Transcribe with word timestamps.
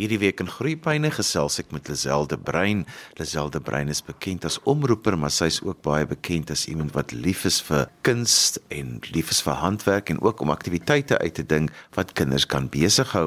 Hierdie 0.00 0.16
week 0.22 0.38
in 0.40 0.48
Groepyne 0.48 1.10
gesels 1.12 1.58
ek 1.60 1.74
met 1.76 1.90
Lazelle 1.90 2.24
de 2.30 2.38
Bruin. 2.40 2.86
Lazelle 3.18 3.50
de 3.52 3.60
Bruin 3.60 3.90
is 3.92 4.00
bekend 4.00 4.46
as 4.48 4.56
omroeper, 4.64 5.12
maar 5.20 5.32
sy 5.34 5.50
is 5.52 5.58
ook 5.60 5.82
baie 5.84 6.06
bekend 6.08 6.48
as 6.54 6.62
iemand 6.72 6.94
wat 6.96 7.12
lief 7.12 7.42
is 7.44 7.58
vir 7.66 7.90
kuns 8.08 8.56
en 8.72 8.94
lief 9.12 9.28
is 9.34 9.42
vir 9.44 9.58
handwerk 9.60 10.08
en 10.08 10.22
ook 10.24 10.40
om 10.40 10.54
aktiwiteite 10.54 11.18
uit 11.20 11.36
te 11.36 11.44
dink 11.44 11.74
wat 11.98 12.14
kinders 12.16 12.48
kan 12.48 12.70
besighou. 12.72 13.26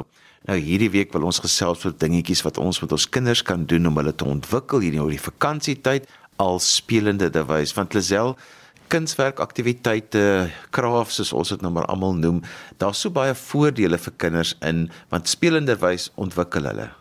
Nou 0.50 0.58
hierdie 0.58 0.90
week 0.96 1.14
wil 1.14 1.30
ons 1.30 1.44
gesels 1.46 1.86
oor 1.86 1.94
dingetjies 1.94 2.42
wat 2.42 2.58
ons 2.58 2.82
met 2.82 2.98
ons 2.98 3.06
kinders 3.06 3.46
kan 3.46 3.70
doen 3.70 3.92
om 3.92 4.02
hulle 4.02 4.16
te 4.18 4.26
ontwikkel 4.26 4.82
hierdie 4.82 5.04
oor 5.04 5.14
die 5.14 5.22
vakansietyd 5.22 6.10
al 6.42 6.58
spelende 6.58 7.30
te 7.30 7.46
wys. 7.54 7.78
Want 7.78 7.94
Lazelle 7.94 8.34
kunswerkaktiwiteite, 8.94 10.24
crafts 10.76 11.18
soos 11.18 11.34
ons 11.34 11.54
dit 11.56 11.64
nou 11.66 11.72
maar 11.74 11.88
almal 11.90 12.14
noem, 12.20 12.42
daar's 12.82 13.02
so 13.02 13.14
baie 13.14 13.34
voordele 13.38 13.98
vir 13.98 14.14
kinders 14.22 14.54
in 14.62 14.86
want 15.14 15.32
spelenderwys 15.32 16.12
ontwikkel 16.22 16.70
hulle. 16.70 16.92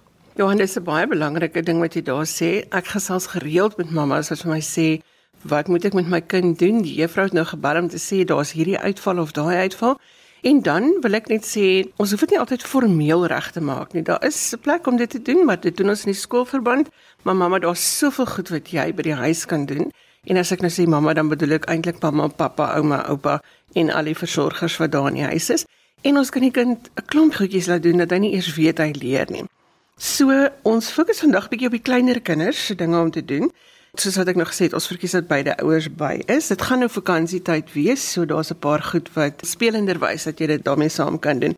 Johan, 0.40 0.56
dis 0.56 0.78
'n 0.78 0.84
baie 0.84 1.06
belangrike 1.06 1.62
ding 1.62 1.80
wat 1.80 1.94
jy 1.94 2.02
daar 2.02 2.24
sê. 2.24 2.64
Ek 2.72 2.86
gesels 2.86 3.26
gereeld 3.26 3.76
met 3.76 3.90
mammas 3.90 4.30
wat 4.30 4.40
vir 4.40 4.52
my 4.52 4.60
sê, 4.60 5.02
"Wat 5.44 5.68
moet 5.68 5.84
ek 5.84 5.94
met 5.94 6.08
my 6.08 6.20
kind 6.20 6.58
doen?" 6.58 6.82
Die 6.82 6.94
juffrou 6.94 7.24
het 7.24 7.34
nou 7.34 7.44
gebel 7.44 7.76
om 7.76 7.88
te 7.88 7.98
sê 7.98 8.24
daar's 8.24 8.52
hierdie 8.52 8.78
uitval 8.78 9.18
of 9.18 9.32
daai 9.32 9.56
uitval. 9.68 10.00
En 10.42 10.62
dan 10.62 10.96
wil 11.00 11.14
ek 11.14 11.28
net 11.28 11.44
sê, 11.44 11.92
ons 11.98 12.10
hoef 12.10 12.20
dit 12.20 12.30
nie 12.30 12.38
altyd 12.38 12.62
formeel 12.62 13.26
reg 13.26 13.52
te 13.52 13.60
maak 13.60 13.92
nie. 13.92 14.02
Daar 14.02 14.24
is 14.24 14.52
'n 14.54 14.58
plek 14.58 14.86
om 14.86 14.96
dit 14.96 15.10
te 15.10 15.22
doen, 15.22 15.44
maar 15.44 15.60
dit 15.60 15.76
doen 15.76 15.88
ons 15.88 16.04
in 16.04 16.12
die 16.12 16.20
skoolverband. 16.20 16.88
Maar 17.22 17.36
mamma, 17.36 17.58
daar's 17.58 17.98
soveel 17.98 18.26
goed 18.26 18.48
wat 18.48 18.70
jy 18.70 18.94
by 18.94 19.02
die 19.02 19.14
huis 19.14 19.46
kan 19.46 19.66
doen. 19.66 19.92
En 20.30 20.38
as 20.38 20.52
ek 20.54 20.60
nou 20.62 20.70
sê 20.70 20.84
mamma, 20.86 21.16
dan 21.18 21.26
bedoel 21.26 21.56
ek 21.56 21.64
eintlik 21.72 21.96
mamma, 21.98 22.28
pappa, 22.28 22.68
ouma, 22.78 23.00
oupa 23.10 23.40
en 23.74 23.88
al 23.90 24.06
die 24.06 24.14
versorgers 24.14 24.76
wat 24.78 24.92
daar 24.94 25.08
in 25.10 25.16
die 25.18 25.24
huis 25.26 25.48
is. 25.50 25.64
En 26.06 26.20
ons 26.20 26.30
kan 26.30 26.44
die 26.46 26.52
kind 26.54 26.78
'n 26.94 27.04
klomp 27.10 27.34
goedjies 27.34 27.66
laat 27.66 27.82
doen 27.82 27.98
dat 27.98 28.10
hy 28.10 28.18
nie 28.18 28.34
eers 28.34 28.54
weet 28.54 28.78
hy 28.78 28.92
leer 28.94 29.26
nie. 29.30 29.42
So 29.98 30.30
ons 30.62 30.90
fokus 30.90 31.20
vandag 31.20 31.48
bietjie 31.48 31.66
op 31.66 31.74
die 31.74 31.82
kleiner 31.82 32.20
kinders 32.20 32.66
se 32.66 32.74
dinge 32.74 33.00
om 33.00 33.10
te 33.10 33.24
doen. 33.24 33.50
Soos 33.94 34.16
wat 34.16 34.28
ek 34.28 34.36
nog 34.36 34.48
gesê 34.48 34.64
het, 34.70 34.72
ons 34.72 34.86
verkies 34.86 35.10
dat 35.10 35.26
beide 35.26 35.56
ouers 35.56 35.90
by 35.90 36.22
is. 36.26 36.46
Dit 36.48 36.62
gaan 36.62 36.78
nou 36.78 36.90
vakansietyd 36.90 37.72
wees, 37.72 38.12
so 38.12 38.24
daar's 38.24 38.50
'n 38.50 38.58
paar 38.58 38.82
goed 38.82 39.10
wat 39.14 39.42
spelenderwys 39.42 40.24
dat 40.24 40.38
jy 40.38 40.46
dit 40.46 40.64
daarmee 40.64 40.88
saam 40.88 41.18
kan 41.18 41.38
doen. 41.38 41.56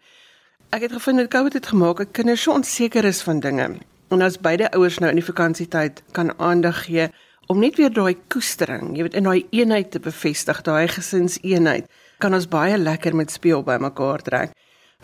Ek 0.71 0.83
het 0.83 0.93
gevind 0.93 1.19
dat 1.19 1.29
COVID 1.29 1.53
het 1.53 1.67
gemaak 1.67 1.97
dat 1.97 2.09
kinders 2.13 2.43
so 2.43 2.53
onseker 2.53 3.05
is 3.05 3.23
van 3.23 3.41
dinge. 3.41 3.77
En 4.09 4.23
as 4.23 4.41
beide 4.41 4.71
ouers 4.71 4.99
nou 4.99 5.11
in 5.11 5.17
die 5.17 5.25
vakansietyd 5.25 6.03
kan 6.13 6.39
aandag 6.39 6.85
gee 6.85 7.11
om 7.47 7.61
net 7.61 7.77
weer 7.77 7.93
daai 7.93 8.17
koestering, 8.33 8.97
jy 8.97 9.07
weet, 9.07 9.15
in 9.15 9.29
daai 9.29 9.47
eenheid 9.51 9.91
te 9.91 10.01
bevestig, 10.01 10.63
daai 10.67 10.89
gesinseenheid, 10.89 11.89
kan 12.19 12.35
ons 12.35 12.49
baie 12.49 12.77
lekker 12.79 13.17
met 13.17 13.33
speel 13.35 13.65
by 13.67 13.77
mekaar 13.83 14.23
trek. 14.25 14.55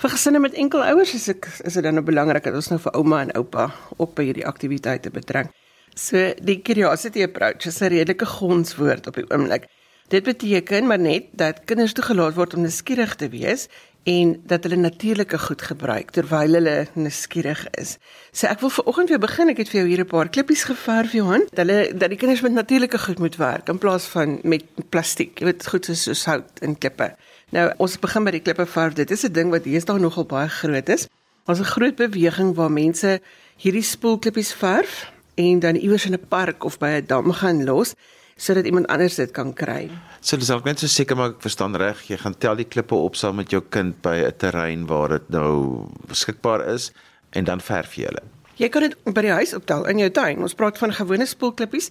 Vir 0.00 0.14
gesinne 0.14 0.40
met 0.40 0.54
enkel 0.56 0.80
ouers 0.80 1.12
is 1.14 1.28
ek 1.28 1.50
is 1.68 1.74
dit 1.76 1.84
dan 1.84 1.98
nou 1.98 2.04
belangrik 2.06 2.46
dat 2.46 2.54
ons 2.56 2.70
nou 2.72 2.78
vir 2.80 2.94
ouma 2.96 3.18
en 3.20 3.34
oupa 3.36 3.66
op 4.00 4.14
by 4.16 4.30
hierdie 4.30 4.46
aktiwiteite 4.48 5.12
betrek. 5.12 5.50
So 5.92 6.30
die 6.40 6.62
curiosity 6.64 7.26
approach 7.26 7.66
is 7.66 7.82
'n 7.82 7.92
redelike 7.92 8.24
gonswoord 8.24 9.06
op 9.06 9.14
die 9.14 9.28
oomblik. 9.28 9.68
Dit 10.08 10.24
beteken 10.24 10.86
maar 10.86 10.98
net 10.98 11.28
dat 11.32 11.64
kinders 11.64 11.92
toegelaat 11.92 12.34
word 12.34 12.54
om 12.54 12.62
nuuskierig 12.62 13.14
te 13.14 13.28
wees 13.28 13.68
en 14.02 14.40
dat 14.46 14.62
hulle 14.62 14.76
natuurlike 14.76 15.38
goed 15.38 15.62
gebruik 15.62 16.10
terwyl 16.10 16.52
hulle 16.56 16.86
nuuskierig 16.92 17.66
is. 17.70 17.96
So 18.32 18.46
ek 18.46 18.60
wil 18.60 18.72
vanoggend 18.72 19.08
weer 19.08 19.20
begin. 19.20 19.52
Ek 19.52 19.60
het 19.60 19.68
vir 19.68 19.80
jou 19.80 19.88
hier 19.88 20.00
'n 20.00 20.06
paar 20.06 20.28
klippies 20.28 20.64
geverf, 20.64 21.12
Johan. 21.12 21.46
Hulle 21.54 21.92
dat 21.94 22.08
die 22.08 22.18
kinders 22.18 22.40
met 22.40 22.52
natuurlike 22.52 22.98
goed 22.98 23.18
moet 23.18 23.36
werk 23.36 23.68
in 23.68 23.78
plaas 23.78 24.04
van 24.04 24.40
met 24.42 24.64
plastiek. 24.88 25.38
Jy 25.38 25.44
weet 25.44 25.66
goed 25.66 25.84
soos, 25.84 26.02
soos 26.02 26.24
hout 26.24 26.60
en 26.60 26.78
klippe. 26.78 27.16
Nou 27.50 27.72
ons 27.76 27.98
begin 27.98 28.24
by 28.24 28.30
die 28.30 28.40
klippe 28.40 28.66
verf. 28.66 28.94
Dit 28.94 29.10
is 29.10 29.24
'n 29.24 29.32
ding 29.32 29.50
wat 29.50 29.64
hier's 29.64 29.84
daar 29.84 30.00
nogal 30.00 30.24
baie 30.24 30.48
groot 30.48 30.88
is. 30.88 31.06
Ons 31.46 31.58
'n 31.58 31.64
groot 31.64 31.96
beweging 31.96 32.54
waar 32.54 32.70
mense 32.70 33.20
hierdie 33.56 33.82
spoelklippies 33.82 34.52
verf 34.52 35.12
en 35.34 35.58
dan 35.58 35.74
iewers 35.74 36.06
in 36.06 36.12
'n 36.12 36.28
park 36.28 36.64
of 36.64 36.78
by 36.78 36.88
'n 36.88 37.06
dam 37.06 37.32
gaan 37.32 37.64
los 37.64 37.94
sodat 38.40 38.64
iemand 38.64 38.88
anders 38.88 39.18
dit 39.20 39.30
kan 39.36 39.52
kry. 39.52 39.90
So 40.24 40.40
dis 40.40 40.50
ook 40.50 40.64
net 40.64 40.80
so 40.80 40.88
seker 40.88 41.16
maar 41.18 41.34
ek 41.34 41.42
verstaan 41.44 41.76
reg, 41.76 42.00
jy 42.08 42.16
gaan 42.22 42.36
tel 42.40 42.56
die 42.60 42.68
klippe 42.68 42.96
op 42.96 43.18
saam 43.20 43.36
met 43.40 43.52
jou 43.52 43.60
kind 43.68 44.00
by 44.02 44.16
'n 44.24 44.36
terrein 44.36 44.86
waar 44.86 45.08
dit 45.18 45.28
nou 45.28 45.88
beskikbaar 46.08 46.64
is 46.74 46.92
en 47.32 47.44
dan 47.44 47.60
verf 47.60 47.94
jy 47.94 48.08
hulle. 48.08 48.24
Jy 48.56 48.68
kan 48.68 48.82
dit 48.82 48.96
by 49.04 49.22
die 49.22 49.32
huis 49.32 49.54
optel 49.54 49.86
in 49.88 49.98
jou 49.98 50.10
tuin. 50.10 50.42
Ons 50.42 50.54
praat 50.54 50.78
van 50.78 50.92
gewone 50.92 51.26
spoelklippies. 51.26 51.90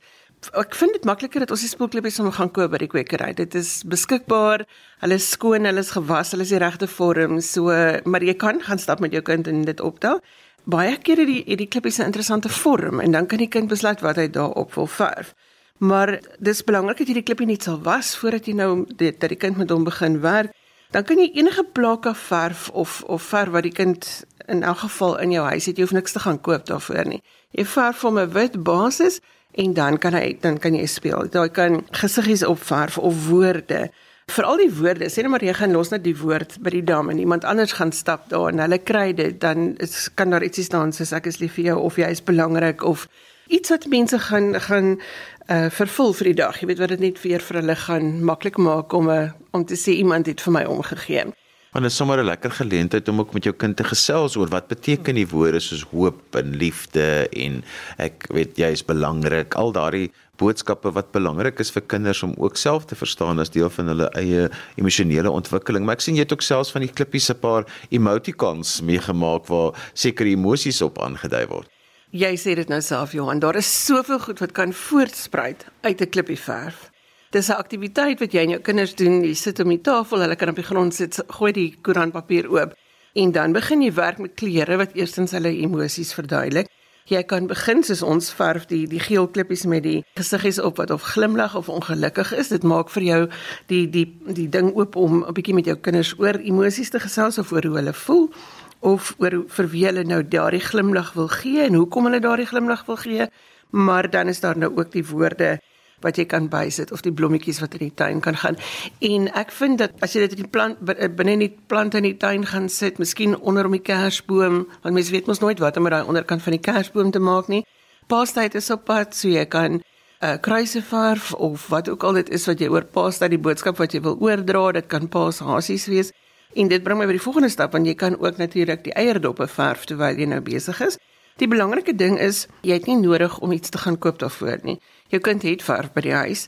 Ek 0.53 0.75
vind 0.75 0.93
dit 0.93 1.03
makliker 1.03 1.39
dat 1.39 1.51
ons 1.51 1.61
die 1.61 1.69
spoelklippies 1.69 2.19
om 2.19 2.31
gaan 2.31 2.51
koop 2.51 2.71
by 2.71 2.77
die 2.77 2.87
kwekery. 2.87 3.33
Dit 3.33 3.55
is 3.55 3.81
beskikbaar. 3.83 4.65
Hulle 5.01 5.17
is 5.17 5.29
skoon, 5.29 5.65
hulle 5.65 5.79
is 5.79 5.91
gewas, 5.91 6.31
hulle 6.31 6.45
is 6.45 6.53
die 6.53 6.61
regte 6.61 6.87
vorm. 6.87 7.41
So, 7.41 7.73
maar 8.05 8.21
jy 8.21 8.33
kan 8.33 8.61
gaan 8.61 8.77
stap 8.77 8.99
met 8.99 9.11
jou 9.11 9.21
kind 9.21 9.47
en 9.47 9.65
dit 9.65 9.81
optel. 9.81 10.21
Baie 10.69 10.97
kere 11.01 11.25
die 11.25 11.41
die 11.57 11.67
klippies 11.67 11.99
'n 11.99 12.05
interessante 12.05 12.49
vorm 12.49 12.99
en 12.99 13.11
dan 13.11 13.25
kan 13.25 13.37
die 13.37 13.49
kind 13.49 13.67
besluit 13.67 14.01
wat 14.01 14.15
hy 14.15 14.27
daarop 14.27 14.73
wil 14.75 14.87
verf. 14.87 15.33
Maar 15.79 16.19
dis 16.39 16.63
belangrik 16.63 16.97
dat 16.97 17.07
jy 17.07 17.13
die 17.21 17.23
klippie 17.23 17.47
net 17.47 17.63
sal 17.63 17.79
was 17.83 18.11
voordat 18.19 18.47
jy 18.49 18.55
nou 18.59 18.85
die, 18.99 19.13
dat 19.15 19.31
die 19.31 19.39
kind 19.39 19.57
met 19.57 19.71
hom 19.71 19.85
begin 19.87 20.19
werk. 20.19 20.51
Dan 20.91 21.05
kan 21.07 21.21
jy 21.21 21.29
enige 21.37 21.63
plak 21.73 22.07
af 22.09 22.19
verf 22.27 22.69
of 22.69 23.03
of 23.07 23.23
verf 23.23 23.53
wat 23.53 23.63
die 23.63 23.75
kind 23.75 24.07
in 24.49 24.63
elk 24.63 24.81
geval 24.83 25.19
in 25.23 25.31
jou 25.31 25.45
huis 25.45 25.69
het, 25.69 25.77
jy 25.77 25.85
hoef 25.85 25.93
niks 25.95 26.11
te 26.11 26.19
gaan 26.19 26.41
koop 26.41 26.65
daarvoor 26.65 27.05
nie. 27.07 27.21
Jy 27.55 27.65
verf 27.65 28.01
hom 28.01 28.19
'n 28.19 28.33
wit 28.33 28.63
basis 28.63 29.19
en 29.51 29.73
dan 29.73 29.97
kan 29.97 30.13
hy 30.13 30.37
dan 30.41 30.57
kan 30.57 30.75
jy 30.75 30.85
speel. 30.85 31.27
Jy 31.31 31.49
kan 31.49 31.85
gesiggies 31.91 32.43
opverf 32.43 32.97
of 32.97 33.27
woorde. 33.27 33.89
Vir 34.29 34.45
al 34.45 34.57
die 34.57 34.73
woorde, 34.73 35.09
sê 35.09 35.23
net 35.23 35.31
maar 35.31 35.43
jy 35.43 35.53
gaan 35.53 35.71
los 35.71 35.89
net 35.89 36.03
die 36.03 36.17
woord 36.17 36.57
by 36.61 36.69
die 36.69 36.83
dam 36.83 37.09
en 37.09 37.17
iemand 37.17 37.45
anders 37.45 37.71
gaan 37.71 37.91
stap 37.91 38.29
daar 38.29 38.51
en 38.51 38.59
hulle 38.59 38.77
kry 38.77 39.13
dit, 39.13 39.39
dan 39.41 39.75
is 39.77 40.09
kan 40.15 40.29
daar 40.29 40.43
ietsie 40.43 40.63
staan 40.63 40.91
soos 40.91 41.13
ek 41.13 41.25
is 41.25 41.39
lief 41.39 41.53
vir 41.53 41.65
jou 41.71 41.79
of 41.79 41.97
jy 41.97 42.09
is 42.09 42.21
belangrik 42.21 42.83
of 42.83 43.07
iets 43.47 43.69
wat 43.69 43.87
mense 43.89 44.19
gaan 44.19 44.53
gaan 44.61 44.99
uh 45.49 45.69
vervul 45.73 46.13
vir 46.13 46.31
die 46.31 46.37
dag. 46.37 46.59
Jy 46.61 46.67
weet 46.69 46.81
wat 46.83 46.93
dit 46.93 46.99
net 46.99 47.19
vir 47.19 47.41
vir 47.41 47.61
hulle 47.61 47.75
gaan 47.75 48.09
maklik 48.25 48.57
maak 48.57 48.93
om 48.93 49.09
'n 49.09 49.17
uh, 49.17 49.31
om 49.51 49.65
te 49.65 49.75
sê 49.75 49.97
iemand 49.97 50.25
het 50.25 50.41
vir 50.41 50.53
my 50.53 50.63
omgegee. 50.63 51.23
Want 51.71 51.85
dit 51.85 51.91
is 51.91 51.97
sommer 51.97 52.17
'n 52.17 52.25
lekker 52.25 52.51
geleentheid 52.51 53.07
om 53.07 53.19
ook 53.19 53.33
met 53.33 53.43
jou 53.43 53.55
kind 53.55 53.77
te 53.77 53.83
gesels 53.83 54.35
oor 54.35 54.47
wat 54.47 54.67
beteken 54.67 55.15
die 55.15 55.27
woorde 55.27 55.59
soos 55.59 55.85
hoop 55.91 56.35
en 56.35 56.55
liefde 56.55 57.29
en 57.29 57.63
ek 57.97 58.25
weet 58.29 58.57
jy 58.57 58.71
is 58.71 58.85
belangrik. 58.85 59.53
Al 59.53 59.71
daardie 59.71 60.11
boodskappe 60.37 60.91
wat 60.91 61.11
belangrik 61.11 61.59
is 61.59 61.71
vir 61.71 61.81
kinders 61.81 62.23
om 62.23 62.33
ook 62.37 62.57
self 62.57 62.85
te 62.85 62.95
verstaan 62.95 63.39
as 63.39 63.49
deel 63.49 63.69
van 63.69 63.87
hulle 63.87 64.09
eie 64.09 64.49
emosionele 64.75 65.31
ontwikkeling. 65.31 65.85
Maar 65.85 65.95
ek 65.95 66.01
sien 66.01 66.15
jy 66.15 66.21
het 66.21 66.33
ook 66.33 66.41
selfs 66.41 66.71
van 66.71 66.81
die 66.81 66.93
klippies 66.93 67.29
'n 67.29 67.39
paar 67.39 67.65
emoticons 67.89 68.81
meegemaak 68.81 69.47
waar 69.47 69.91
sekere 69.93 70.29
emosies 70.29 70.81
op 70.81 70.99
aangedui 70.99 71.45
word. 71.47 71.69
Jy 72.09 72.31
sê 72.41 72.55
dit 72.57 72.69
nou 72.71 72.79
self 72.81 73.11
Johan, 73.13 73.37
daar 73.37 73.59
is 73.59 73.67
soveel 73.69 74.17
goed 74.19 74.39
wat 74.41 74.51
kan 74.57 74.71
voortspruit 74.73 75.65
uit 75.85 76.01
'n 76.01 76.09
klippie 76.09 76.39
verf. 76.39 76.89
Dis 77.29 77.49
'n 77.49 77.61
aktiwiteit 77.61 78.19
wat 78.19 78.31
jy 78.31 78.39
en 78.39 78.49
jou 78.49 78.61
kinders 78.61 78.95
doen. 78.95 79.21
Jy 79.21 79.33
sit 79.33 79.59
om 79.59 79.69
die 79.69 79.81
tafel, 79.81 80.19
hulle 80.19 80.35
kan 80.35 80.49
op 80.49 80.55
die 80.55 80.63
grond 80.63 80.93
sit, 80.93 81.23
gooi 81.27 81.51
die 81.51 81.77
koerantpapier 81.81 82.49
oop 82.49 82.73
en 83.13 83.31
dan 83.31 83.51
begin 83.51 83.81
jy 83.81 83.93
werk 83.93 84.17
met 84.17 84.33
kleure 84.33 84.77
wat 84.77 84.93
eerstens 84.93 85.31
hulle 85.31 85.49
emosies 85.49 86.13
verduidelik. 86.13 86.67
Jy 87.05 87.23
kan 87.23 87.47
begin 87.47 87.83
soos 87.83 88.01
ons 88.01 88.33
verf 88.33 88.65
die 88.65 88.87
die 88.87 88.99
geel 88.99 89.27
klippies 89.27 89.65
met 89.65 89.83
die 89.83 90.03
gesiggies 90.15 90.59
op 90.59 90.77
wat 90.77 90.91
of 90.91 91.01
glimlag 91.01 91.55
of 91.55 91.69
ongelukkig 91.69 92.33
is. 92.33 92.47
Dit 92.47 92.63
maak 92.63 92.89
vir 92.89 93.03
jou 93.03 93.29
die 93.67 93.89
die 93.89 94.17
die 94.33 94.49
ding 94.49 94.75
oop 94.75 94.95
om 94.95 95.23
'n 95.25 95.33
bietjie 95.33 95.53
met 95.53 95.65
jou 95.65 95.75
kinders 95.75 96.13
oor 96.17 96.37
emosies 96.37 96.89
te 96.89 96.99
gesels 96.99 97.37
of 97.37 97.51
oor 97.51 97.65
hoe 97.65 97.75
hulle 97.75 97.93
voel 97.93 98.29
of 98.79 99.15
oor 99.19 99.43
vir 99.47 99.67
wie 99.73 99.85
hulle 99.85 100.03
nou 100.07 100.21
daardie 100.23 100.63
glimlag 100.63 101.13
wil 101.13 101.27
gee 101.27 101.65
en 101.65 101.75
hoekom 101.79 102.07
hulle 102.07 102.21
daardie 102.23 102.47
glimlag 102.47 102.85
wil 102.87 102.97
gee, 102.97 103.27
maar 103.69 104.09
dan 104.09 104.27
is 104.27 104.39
daar 104.39 104.57
nou 104.57 104.71
ook 104.77 104.91
die 104.91 105.05
woorde 105.05 105.59
wat 106.03 106.17
jy 106.17 106.25
kan 106.31 106.47
bysit 106.51 106.93
of 106.95 107.03
die 107.03 107.11
blommetjies 107.11 107.59
wat 107.59 107.75
in 107.75 107.89
die 107.89 107.95
tuin 107.95 108.21
kan 108.23 108.37
gaan. 108.39 108.57
En 109.03 109.27
ek 109.35 109.51
vind 109.51 109.81
dat 109.81 109.99
as 110.05 110.15
jy 110.15 110.23
dit 110.25 110.37
in 110.37 110.45
die 110.45 110.51
plant 110.51 110.79
binne 110.79 111.35
in 111.35 111.43
die 111.43 111.51
plante 111.67 111.99
in 111.99 112.07
die 112.07 112.17
tuin 112.17 112.45
gaan 112.47 112.69
sit, 112.71 113.01
miskien 113.03 113.35
onder 113.35 113.67
om 113.67 113.75
die 113.75 113.83
kersboom, 113.83 114.63
want 114.83 114.95
mense 114.95 115.11
weet 115.11 115.27
mos 115.27 115.43
nooit 115.43 115.59
wat 115.59 115.77
om 115.77 115.87
met 115.87 115.97
daai 115.97 116.07
onderkant 116.07 116.45
van 116.45 116.55
die 116.55 116.63
kersboom 116.63 117.11
te 117.11 117.19
maak 117.19 117.51
nie. 117.51 117.65
Paastyd 118.09 118.55
is 118.55 118.71
op 118.73 118.87
pad, 118.87 119.15
so 119.15 119.27
jy 119.27 119.45
kan 119.45 119.81
'n 120.19 120.25
uh, 120.25 120.37
kruise 120.41 120.81
verf 120.81 121.33
of 121.33 121.67
wat 121.67 121.89
ook 121.89 122.03
al 122.03 122.13
dit 122.13 122.29
is 122.29 122.45
wat 122.47 122.59
jy 122.59 122.67
oor 122.67 122.83
Paastyd 122.83 123.29
die 123.29 123.39
boodskap 123.39 123.77
wat 123.77 123.93
jy 123.93 124.01
wil 124.01 124.17
oordra, 124.19 124.71
dit 124.71 124.87
kan 124.87 125.07
paashasies 125.07 125.85
wees. 125.87 126.11
En 126.53 126.67
dit 126.67 126.83
bring 126.83 126.97
my 126.99 127.05
by 127.05 127.15
die 127.17 127.21
volgende 127.21 127.49
stap 127.49 127.75
want 127.77 127.85
jy 127.85 127.93
kan 127.95 128.17
ook 128.19 128.37
natuurlik 128.37 128.83
die 128.83 128.93
eierdoppe 128.93 129.47
verf 129.47 129.85
terwyl 129.85 130.17
jy 130.17 130.25
nou 130.25 130.41
besig 130.41 130.81
is. 130.81 130.97
Die 131.39 131.47
belangrike 131.47 131.93
ding 131.95 132.17
is 132.19 132.47
jy 132.61 132.79
het 132.79 132.87
nie 132.89 132.97
nodig 132.99 133.37
om 133.39 133.51
iets 133.51 133.69
te 133.69 133.77
gaan 133.77 133.97
koop 133.97 134.19
daarvoor 134.19 134.59
nie. 134.63 134.79
Jou 135.13 135.21
kind 135.21 135.45
het 135.45 135.63
verf 135.63 135.93
by 135.93 136.01
die 136.07 136.17
huis. 136.17 136.47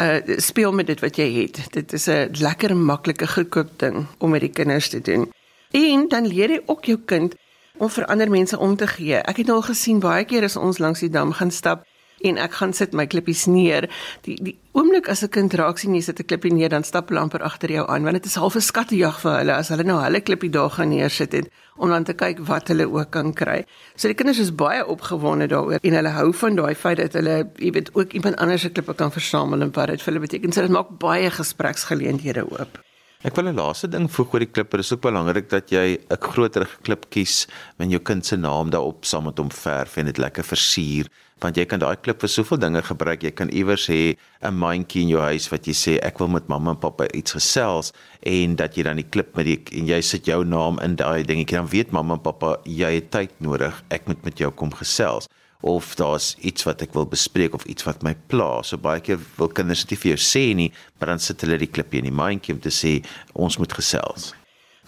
Uh 0.00 0.38
speel 0.40 0.72
met 0.72 0.86
dit 0.86 1.00
wat 1.00 1.18
jy 1.18 1.28
het. 1.42 1.60
Dit 1.74 1.92
is 1.92 2.08
'n 2.08 2.30
lekker 2.40 2.76
maklike 2.76 3.26
goedkoop 3.26 3.78
ding 3.78 4.06
om 4.18 4.30
met 4.30 4.40
die 4.40 4.54
kinders 4.54 4.88
te 4.88 5.00
doen. 5.00 5.32
En 5.70 6.08
dan 6.08 6.26
leer 6.26 6.50
jy 6.50 6.62
ook 6.66 6.84
jou 6.84 6.98
kind 7.04 7.34
om 7.78 7.90
vir 7.90 8.06
ander 8.06 8.30
mense 8.30 8.58
om 8.58 8.76
te 8.76 8.86
gee. 8.86 9.16
Ek 9.16 9.36
het 9.36 9.50
al 9.50 9.62
gesien 9.62 10.00
baie 10.00 10.24
keer 10.24 10.44
as 10.44 10.56
ons 10.56 10.78
langs 10.78 11.00
die 11.00 11.10
dam 11.10 11.32
gaan 11.32 11.50
stap, 11.50 11.84
en 12.20 12.38
ek 12.38 12.52
gaan 12.60 12.72
sit 12.72 12.92
my 12.92 13.06
klippies 13.06 13.46
neer. 13.46 13.88
Die 14.26 14.36
die 14.40 14.56
oomblik 14.72 15.08
as 15.08 15.22
'n 15.22 15.28
kind 15.28 15.54
raak 15.54 15.78
sien 15.78 15.94
jy 15.94 16.00
sit 16.00 16.20
'n 16.20 16.26
klippie 16.26 16.52
neer, 16.52 16.68
dan 16.68 16.84
stap 16.84 17.08
hulle 17.08 17.20
amper 17.20 17.42
agter 17.42 17.70
jou 17.70 17.86
aan 17.88 18.04
want 18.04 18.14
dit 18.14 18.26
is 18.26 18.34
half 18.34 18.56
'n 18.56 18.60
skattejag 18.60 19.20
vir 19.20 19.38
hulle 19.38 19.54
as 19.54 19.68
hulle 19.68 19.84
nou 19.84 19.98
hulle 20.02 20.20
klippie 20.20 20.50
daar 20.50 20.70
gaan 20.70 20.90
neersit 20.90 21.34
en 21.34 21.46
om 21.76 21.88
dan 21.88 22.04
te 22.04 22.12
kyk 22.12 22.38
wat 22.46 22.68
hulle 22.68 22.86
ook 22.86 23.10
kan 23.10 23.32
kry. 23.32 23.64
So 23.96 24.08
die 24.08 24.14
kinders 24.14 24.38
is 24.38 24.54
baie 24.54 24.86
opgewonde 24.86 25.48
daaroor 25.48 25.78
en 25.82 25.92
hulle 25.92 26.08
hou 26.08 26.32
van 26.32 26.56
daai 26.56 26.74
feit 26.74 26.96
dat 26.96 27.12
hulle, 27.12 27.50
jy 27.56 27.72
weet, 27.72 27.90
ook 27.94 28.12
iemand 28.12 28.36
anders 28.36 28.62
se 28.62 28.70
klippe 28.70 28.94
kan 28.94 29.12
versamel 29.12 29.62
en 29.62 29.72
wat 29.72 29.86
dit 29.86 30.02
vir 30.02 30.12
hulle 30.12 30.26
beteken. 30.26 30.52
So 30.52 30.60
dit 30.60 30.70
maak 30.70 30.98
baie 30.98 31.30
gespreksgeleenthede 31.30 32.44
oop. 32.50 32.80
Ek 33.20 33.36
wil 33.36 33.50
'n 33.50 33.56
laaste 33.56 33.88
ding 33.88 34.08
voeg 34.08 34.32
oor 34.32 34.40
die 34.40 34.48
klipper. 34.48 34.78
Dit 34.80 34.86
is 34.86 34.92
ook 34.92 35.02
belangrik 35.04 35.50
dat 35.50 35.68
jy 35.68 35.98
'n 36.08 36.16
groter 36.20 36.66
klip 36.82 37.10
kies 37.10 37.46
wanneer 37.76 37.98
jou 37.98 38.02
kind 38.02 38.24
se 38.26 38.36
naam 38.36 38.70
daarop 38.70 39.04
saam 39.04 39.24
met 39.24 39.38
hom 39.38 39.50
verf 39.50 39.96
en 39.96 40.06
dit 40.06 40.16
lekker 40.16 40.44
versier, 40.44 41.06
want 41.40 41.56
jy 41.56 41.64
kan 41.68 41.80
daai 41.80 41.96
klip 41.96 42.20
vir 42.20 42.30
soveel 42.30 42.60
dinge 42.60 42.82
gebruik. 42.84 43.24
Jy 43.24 43.32
kan 43.36 43.50
iewers 43.50 43.88
hê 43.88 44.16
'n 44.42 44.54
mandjie 44.54 45.02
in 45.02 45.08
jou 45.08 45.20
huis 45.20 45.48
wat 45.50 45.66
jy 45.66 45.72
sê 45.74 45.98
ek 46.02 46.18
wil 46.18 46.28
met 46.28 46.48
mamma 46.48 46.70
en 46.70 46.76
pappa 46.76 47.06
iets 47.14 47.32
gesels 47.32 47.92
en 48.22 48.56
dat 48.56 48.76
jy 48.76 48.82
dan 48.82 48.96
die 48.96 49.10
klip 49.10 49.36
met 49.36 49.46
die 49.46 49.60
en 49.78 49.86
jy 49.86 50.00
sit 50.00 50.24
jou 50.26 50.44
naam 50.44 50.78
in 50.78 50.96
daai 50.96 51.24
dingetjie 51.24 51.56
dan 51.56 51.68
weet 51.68 51.92
mamma 51.92 52.14
en 52.14 52.20
pappa 52.20 52.56
jy 52.64 52.94
het 52.94 53.10
tyd 53.10 53.30
nodig. 53.40 53.82
Ek 53.90 54.06
moet 54.06 54.24
met 54.24 54.38
jou 54.38 54.50
kom 54.50 54.70
gesels 54.72 55.28
of 55.60 55.94
daar's 55.94 56.36
iets 56.40 56.64
wat 56.64 56.82
ek 56.82 56.94
wil 56.96 57.06
bespreek 57.06 57.54
of 57.54 57.64
iets 57.64 57.84
wat 57.84 58.02
my 58.02 58.14
pla. 58.32 58.62
So 58.62 58.78
baie 58.78 59.00
keer 59.00 59.20
wil 59.36 59.48
kinders 59.48 59.84
dit 59.84 59.90
nie 59.90 60.02
vir 60.02 60.10
jou 60.16 60.20
sê 60.24 60.44
nie, 60.56 60.72
maar 60.98 61.12
dan 61.12 61.18
sit 61.18 61.40
hulle 61.44 61.58
die 61.60 61.70
klippie 61.70 62.00
in 62.00 62.08
die 62.08 62.16
mandjie 62.16 62.54
om 62.54 62.60
te 62.60 62.72
sê 62.72 63.00
ons 63.34 63.58
moet 63.60 63.72
gesels. 63.72 64.32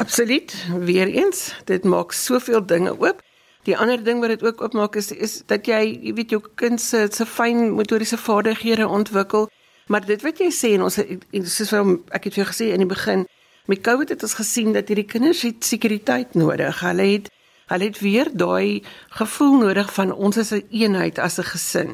Absoluut. 0.01 0.55
Weereens, 0.81 1.53
dit 1.69 1.85
maak 1.85 2.13
soveel 2.17 2.65
dinge 2.65 2.95
oop. 2.97 3.21
Die 3.65 3.77
ander 3.77 4.05
ding 4.05 4.21
wat 4.21 4.29
dit 4.29 4.43
ook 4.43 4.63
oopmaak 4.63 4.97
is 4.97 5.13
is 5.13 5.43
dat 5.47 5.67
jy, 5.67 5.99
jy 6.03 6.15
weet 6.15 6.31
jou 6.31 6.43
kind 6.55 6.81
se 6.81 7.07
se 7.11 7.27
fyn 7.27 7.71
motoriese 7.71 8.19
vaardighede 8.19 8.89
ontwikkel. 8.89 9.49
Maar 9.87 10.07
dit 10.07 10.23
wat 10.23 10.39
jy 10.39 10.51
sê 10.51 10.75
en 10.75 10.83
ons 10.83 10.99
soos 11.55 11.71
wat 11.71 12.17
ek 12.19 12.25
het 12.25 12.35
vir 12.35 12.45
jou 12.45 12.51
gesê 12.51 12.73
in 12.73 12.83
die 12.83 12.91
begin, 12.91 13.27
met 13.67 13.83
COVID 13.87 14.09
het 14.09 14.23
ons 14.23 14.35
gesien 14.35 14.73
dat 14.73 14.89
hierdie 14.89 15.07
kinders 15.07 15.43
het 15.47 15.65
sekuriteit 15.65 16.35
nodig. 16.35 16.81
Hulle 16.81 17.07
het 17.15 17.31
Hulle 17.73 17.85
het 17.89 18.01
weer 18.05 18.29
daai 18.37 18.83
gevoel 19.17 19.55
nodig 19.63 19.93
van 19.95 20.13
ons 20.13 20.37
is 20.37 20.51
'n 20.53 20.55
een 20.55 20.65
eenheid 20.81 21.19
as 21.19 21.39
'n 21.39 21.51
gesin. 21.55 21.91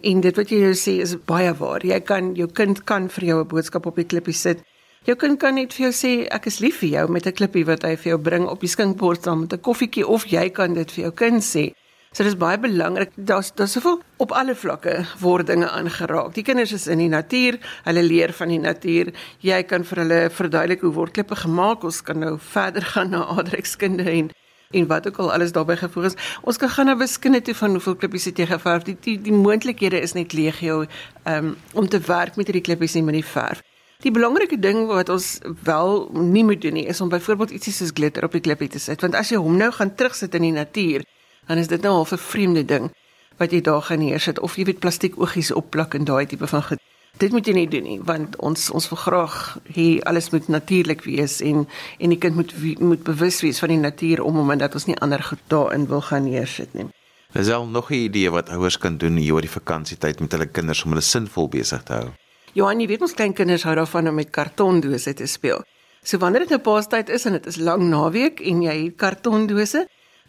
En 0.00 0.20
dit 0.20 0.36
wat 0.36 0.48
jy 0.50 0.58
nou 0.58 0.74
sê 0.74 1.00
is 1.00 1.24
baie 1.24 1.54
waar. 1.54 1.86
Jy 1.86 2.00
kan 2.00 2.34
jou 2.34 2.48
kind 2.52 2.84
kan 2.84 3.08
vir 3.08 3.24
jou 3.24 3.40
'n 3.40 3.48
boodskap 3.48 3.86
op 3.86 3.96
die 3.96 4.04
klippie 4.04 4.34
sit. 4.34 4.58
Jou 5.02 5.16
kind 5.18 5.34
kan 5.42 5.56
net 5.58 5.72
vir 5.74 5.88
jou 5.88 5.94
sê 5.98 6.10
ek 6.30 6.44
is 6.46 6.60
lief 6.62 6.76
vir 6.78 6.90
jou 6.92 7.06
met 7.10 7.26
'n 7.26 7.34
klippie 7.34 7.64
wat 7.66 7.82
hy 7.82 7.96
vir 7.96 8.10
jou 8.12 8.18
bring 8.18 8.44
op 8.46 8.60
die 8.60 8.68
skinkbord 8.68 9.24
saam 9.24 9.40
met 9.40 9.52
'n 9.52 9.58
koffietjie 9.58 10.06
of 10.06 10.24
jy 10.30 10.48
kan 10.50 10.74
dit 10.74 10.90
vir 10.92 11.04
jou 11.04 11.12
kind 11.12 11.42
sê. 11.42 11.72
So 12.12 12.22
dis 12.22 12.36
baie 12.36 12.58
belangrik. 12.58 13.10
Daar's 13.16 13.50
daar's 13.52 13.72
soveel 13.72 14.00
op 14.18 14.30
alle 14.32 14.54
vlakke 14.54 15.04
word 15.18 15.46
dinge 15.46 15.68
aangeraak. 15.68 16.34
Die 16.34 16.44
kinders 16.44 16.72
is 16.72 16.86
in 16.86 16.98
die 16.98 17.08
natuur, 17.08 17.58
hulle 17.84 18.02
leer 18.02 18.32
van 18.32 18.48
die 18.48 18.58
natuur. 18.58 19.12
Jy 19.40 19.62
kan 19.62 19.84
vir 19.84 19.98
hulle 19.98 20.30
verduidelik 20.30 20.80
hoe 20.80 20.92
word 20.92 21.12
klippe 21.12 21.36
gemaak. 21.36 21.82
Ons 21.84 22.02
kan 22.02 22.18
nou 22.18 22.38
verder 22.38 22.82
gaan 22.82 23.10
na 23.10 23.24
aardrykskunde 23.24 24.04
en 24.04 24.30
en 24.70 24.86
wat 24.86 25.06
ook 25.06 25.18
al 25.18 25.32
alles 25.32 25.52
daarbey 25.52 25.76
gevoeg 25.76 26.04
is. 26.04 26.16
Ons 26.42 26.56
kan 26.56 26.68
gaan 26.68 26.86
na 26.86 26.96
wiskunde 26.96 27.42
toe 27.42 27.54
van 27.54 27.70
hoeveel 27.70 27.96
klippies 27.96 28.24
het 28.24 28.38
jy 28.38 28.46
geverf. 28.46 28.82
Die 28.82 28.96
die, 29.00 29.20
die 29.20 29.32
moontlikhede 29.32 30.00
is 30.00 30.12
net 30.12 30.32
legio 30.32 30.84
um, 31.26 31.56
om 31.72 31.88
te 31.88 31.98
werk 31.98 32.36
met 32.36 32.46
hierdie 32.46 32.62
klippies 32.62 32.94
en 32.94 33.04
met 33.04 33.14
die 33.14 33.24
verf. 33.24 33.62
Die 34.02 34.10
belangrike 34.10 34.58
ding 34.58 34.86
wat 34.90 35.08
ons 35.14 35.38
wel 35.62 36.08
nie 36.12 36.42
moet 36.44 36.62
doen 36.62 36.74
nie 36.74 36.86
is 36.90 37.00
om 37.00 37.08
byvoorbeeld 37.08 37.54
ietsie 37.54 37.72
soos 37.72 37.92
glitter 37.94 38.24
op 38.26 38.32
die 38.34 38.42
klippie 38.42 38.68
te 38.68 38.80
sit 38.82 39.00
want 39.04 39.14
as 39.14 39.30
jy 39.30 39.38
hom 39.38 39.56
nou 39.56 39.70
gaan 39.72 39.94
terugsit 39.94 40.34
in 40.34 40.48
die 40.48 40.54
natuur 40.56 41.04
dan 41.46 41.60
is 41.62 41.70
dit 41.70 41.82
nou 41.82 41.92
al 42.00 42.06
'n 42.10 42.18
vreemde 42.18 42.64
ding 42.64 42.90
wat 43.38 43.52
jy 43.52 43.60
daar 43.60 43.82
gaan 43.82 43.98
neersit 43.98 44.40
of 44.40 44.56
jy 44.56 44.64
weet 44.64 44.80
plastiek 44.80 45.18
oogies 45.18 45.52
opplak 45.52 45.94
en 45.94 46.04
daai 46.04 46.26
tipe 46.26 46.46
van 46.46 46.62
goed 46.62 46.82
dit 47.18 47.32
moet 47.32 47.46
jy 47.46 47.54
nie 47.54 47.68
doen 47.68 47.82
nie 47.82 48.00
want 48.02 48.36
ons 48.36 48.70
ons 48.70 48.88
wil 48.88 48.98
graag 48.98 49.36
hê 49.76 50.00
alles 50.10 50.30
moet 50.30 50.48
natuurlik 50.48 51.04
wees 51.04 51.40
en 51.40 51.68
en 51.98 52.08
die 52.14 52.18
kind 52.18 52.34
moet 52.34 52.52
moet 52.80 53.02
bewus 53.02 53.40
wees 53.40 53.58
van 53.58 53.68
die 53.68 53.82
natuur 53.82 54.22
om 54.22 54.36
hom 54.36 54.50
en 54.50 54.58
dat 54.58 54.74
ons 54.74 54.86
nie 54.86 54.98
ander 54.98 55.22
goed 55.22 55.42
daarin 55.46 55.86
wil 55.86 56.00
gaan 56.00 56.24
neersit 56.24 56.74
nie. 56.74 56.88
Is 57.34 57.50
al 57.50 57.66
nog 57.66 57.90
'n 57.90 57.94
idee 57.94 58.30
wat 58.30 58.48
ouers 58.48 58.78
kan 58.78 58.96
doen 58.96 59.16
hier 59.16 59.34
oor 59.34 59.40
die 59.40 59.58
vakansietyd 59.60 60.20
met 60.20 60.32
hulle 60.32 60.46
kinders 60.46 60.84
om 60.84 60.90
hulle 60.90 61.02
sinvol 61.02 61.48
besig 61.48 61.82
te 61.82 61.92
hou? 61.92 62.10
Johan, 62.52 62.82
jy 62.82 62.86
weet 62.90 63.04
ons 63.06 63.14
klein 63.16 63.32
kinders 63.32 63.62
hou 63.64 63.72
daarvan 63.78 64.10
om 64.10 64.18
met 64.20 64.28
kartondose 64.28 65.14
te 65.16 65.26
speel. 65.26 65.62
So 66.04 66.20
wanneer 66.20 66.44
dit 66.44 66.50
nou 66.52 66.60
paastyd 66.60 67.08
is 67.08 67.24
en 67.24 67.38
dit 67.38 67.46
is 67.48 67.56
lang 67.56 67.86
naweek 67.88 68.42
en 68.44 68.60
jy 68.66 68.74
het 68.82 68.98
kartondose, 69.00 69.86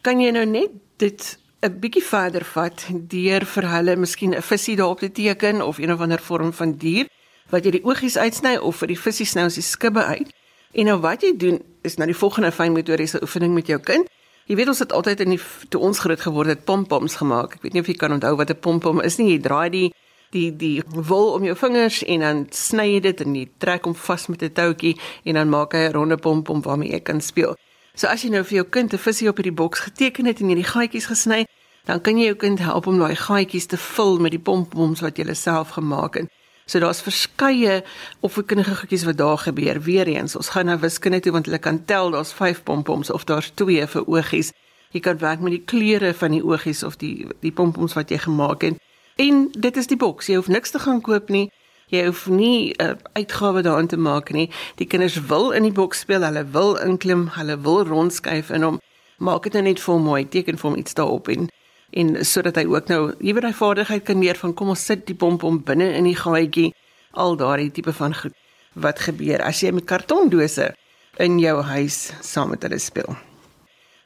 kan 0.07 0.21
jy 0.21 0.31
nou 0.31 0.45
net 0.45 0.71
dit 1.03 1.37
'n 1.63 1.79
bietjie 1.79 2.03
verder 2.03 2.43
vat 2.43 2.85
deur 2.91 3.45
vir 3.45 3.65
hulle 3.75 3.95
miskien 3.95 4.35
'n 4.35 4.41
visie 4.41 4.75
daarop 4.75 4.99
te 4.99 5.11
teken 5.11 5.61
of 5.61 5.79
een 5.79 5.91
of 5.91 5.99
ander 5.99 6.19
vorm 6.19 6.53
van 6.53 6.77
dier 6.77 7.07
wat 7.49 7.65
jy 7.65 7.71
die 7.71 7.83
oogies 7.83 8.17
uitsny 8.17 8.55
of 8.55 8.75
vir 8.75 8.87
die 8.87 8.99
visie 8.99 9.25
snou 9.25 9.45
as 9.45 9.55
die 9.55 9.61
skibbe 9.61 10.03
uit. 10.03 10.31
En 10.73 10.85
nou 10.85 10.99
wat 10.99 11.21
jy 11.21 11.37
doen 11.37 11.59
is 11.83 11.97
nou 11.97 12.05
die 12.05 12.15
volgende 12.15 12.51
fynmotoriese 12.51 13.21
oefening 13.21 13.53
met 13.53 13.67
jou 13.67 13.79
kind. 13.79 14.07
Jy 14.47 14.55
weet 14.55 14.67
ons 14.67 14.79
het 14.79 14.91
altyd 14.91 15.19
in 15.19 15.29
die 15.29 15.41
toe 15.69 15.81
ons 15.81 15.99
groot 15.99 16.19
geword 16.19 16.47
het 16.47 16.65
pompoms 16.65 17.15
gemaak. 17.15 17.53
Ek 17.55 17.61
weet 17.61 17.73
nie 17.73 17.81
of 17.81 17.87
jy 17.87 17.93
kan 17.93 18.11
onthou 18.11 18.35
wat 18.35 18.49
'n 18.49 18.59
pompom 18.59 19.01
is 19.01 19.17
nie. 19.17 19.31
Jy 19.31 19.39
draai 19.39 19.69
die 19.69 19.93
die 20.33 20.49
die 20.51 20.83
wol 20.89 21.33
om 21.33 21.45
jou 21.47 21.55
vingers 21.55 22.01
en 22.03 22.25
dan 22.25 22.45
sny 22.51 22.87
jy 22.95 22.99
dit 23.07 23.21
en 23.25 23.35
jy 23.35 23.47
trek 23.63 23.85
hom 23.87 23.95
vas 23.95 24.27
met 24.27 24.43
'n 24.43 24.53
toutjie 24.53 24.97
en 25.23 25.33
dan 25.39 25.49
maak 25.49 25.73
hy 25.73 25.87
'n 25.87 25.93
ronde 25.93 26.17
pompom 26.17 26.61
waarmee 26.61 26.91
jy 26.91 26.99
kan 26.99 27.21
speel. 27.21 27.55
So 27.95 28.07
as 28.07 28.23
jy 28.23 28.29
nou 28.29 28.43
vir 28.43 28.55
jou 28.55 28.65
kind 28.69 28.93
'n 28.93 28.97
visie 28.97 29.29
op 29.29 29.37
hierdie 29.37 29.59
boks 29.61 29.79
geteken 29.79 30.25
het 30.25 30.39
en 30.39 30.47
hierdie 30.47 30.71
gaatjies 30.73 31.05
gesny, 31.05 31.45
dan 31.85 32.01
kan 32.01 32.17
jy 32.17 32.25
jou 32.25 32.35
kind 32.35 32.59
help 32.59 32.87
om 32.87 32.99
daai 32.99 33.15
gaatjies 33.15 33.65
te 33.65 33.77
vul 33.77 34.19
met 34.19 34.31
die 34.31 34.39
pompoms 34.39 35.01
wat 35.01 35.17
jy 35.17 35.33
self 35.33 35.69
gemaak 35.69 36.15
het. 36.15 36.27
So 36.65 36.79
daar's 36.79 37.01
verskeie 37.01 37.83
opvoedkundige 38.19 38.75
goedjies 38.75 39.03
wat 39.03 39.17
daar 39.17 39.37
gebeur. 39.37 39.81
Weereens, 39.81 40.35
ons 40.35 40.49
gaan 40.49 40.65
na 40.65 40.79
wiskunde 40.79 41.19
toe 41.19 41.31
want 41.31 41.45
hulle 41.45 41.59
kan 41.59 41.85
tel 41.85 42.11
daar's 42.11 42.33
5 42.33 42.63
pompoms 42.63 43.11
of 43.11 43.23
daar's 43.23 43.51
2 43.55 43.87
vir 43.87 44.07
oogies. 44.07 44.51
Jy 44.91 44.99
kan 44.99 45.17
werk 45.17 45.39
met 45.39 45.51
die 45.51 45.63
kleure 45.65 46.13
van 46.13 46.31
die 46.31 46.43
oogies 46.43 46.83
of 46.83 46.95
die 47.01 47.27
die 47.41 47.51
pompoms 47.51 47.93
wat 47.93 48.09
jy 48.09 48.17
gemaak 48.17 48.61
het. 48.61 48.79
En 49.15 49.49
dit 49.51 49.77
is 49.77 49.87
die 49.87 49.97
boks. 49.97 50.27
Jy 50.27 50.35
hoef 50.35 50.47
niks 50.47 50.71
te 50.73 50.79
gaan 50.79 51.01
koop 51.01 51.29
nie. 51.29 51.51
Jy 51.93 52.05
hoef 52.05 52.27
nie 52.27 52.73
'n 52.73 52.83
uh, 52.83 52.95
uitgawe 53.13 53.61
daarin 53.61 53.87
te 53.87 53.97
maak 53.97 54.31
nie. 54.31 54.49
Die 54.75 54.87
kinders 54.87 55.25
wil 55.25 55.51
in 55.51 55.63
die 55.63 55.71
boks 55.71 55.99
speel, 55.99 56.23
hulle 56.23 56.45
wil 56.45 56.75
inklim, 56.75 57.27
hulle 57.27 57.59
wil 57.59 57.85
rondskuif 57.85 58.49
in 58.49 58.61
hom. 58.61 58.79
Maak 59.17 59.43
dit 59.43 59.53
nou 59.53 59.63
net 59.63 59.79
vir 59.79 59.99
mooi, 59.99 60.29
teken 60.29 60.57
vir 60.57 60.69
hom 60.69 60.79
iets 60.79 60.93
daarop 60.93 61.27
en 61.27 61.49
en 61.89 62.25
sodat 62.25 62.55
hy 62.55 62.65
ook 62.65 62.87
nou 62.87 63.13
iewer 63.19 63.41
daai 63.41 63.53
vaardigheid 63.53 64.03
kan 64.03 64.19
leer 64.19 64.35
van 64.35 64.53
kom 64.53 64.69
ons 64.69 64.85
sit 64.85 65.05
die 65.05 65.15
pompom 65.15 65.63
binne 65.63 65.93
in 65.93 66.03
die 66.03 66.15
gaatjie. 66.15 66.73
Al 67.11 67.35
daardie 67.35 67.71
tipe 67.71 67.93
van 67.93 68.15
goed 68.15 68.33
wat 68.73 68.99
gebeur 68.99 69.41
as 69.41 69.61
jy 69.61 69.71
met 69.71 69.85
kartondose 69.85 70.73
in 71.17 71.39
jou 71.39 71.61
huis 71.61 72.11
saam 72.21 72.49
met 72.49 72.63
hulle 72.63 72.79
speel. 72.79 73.15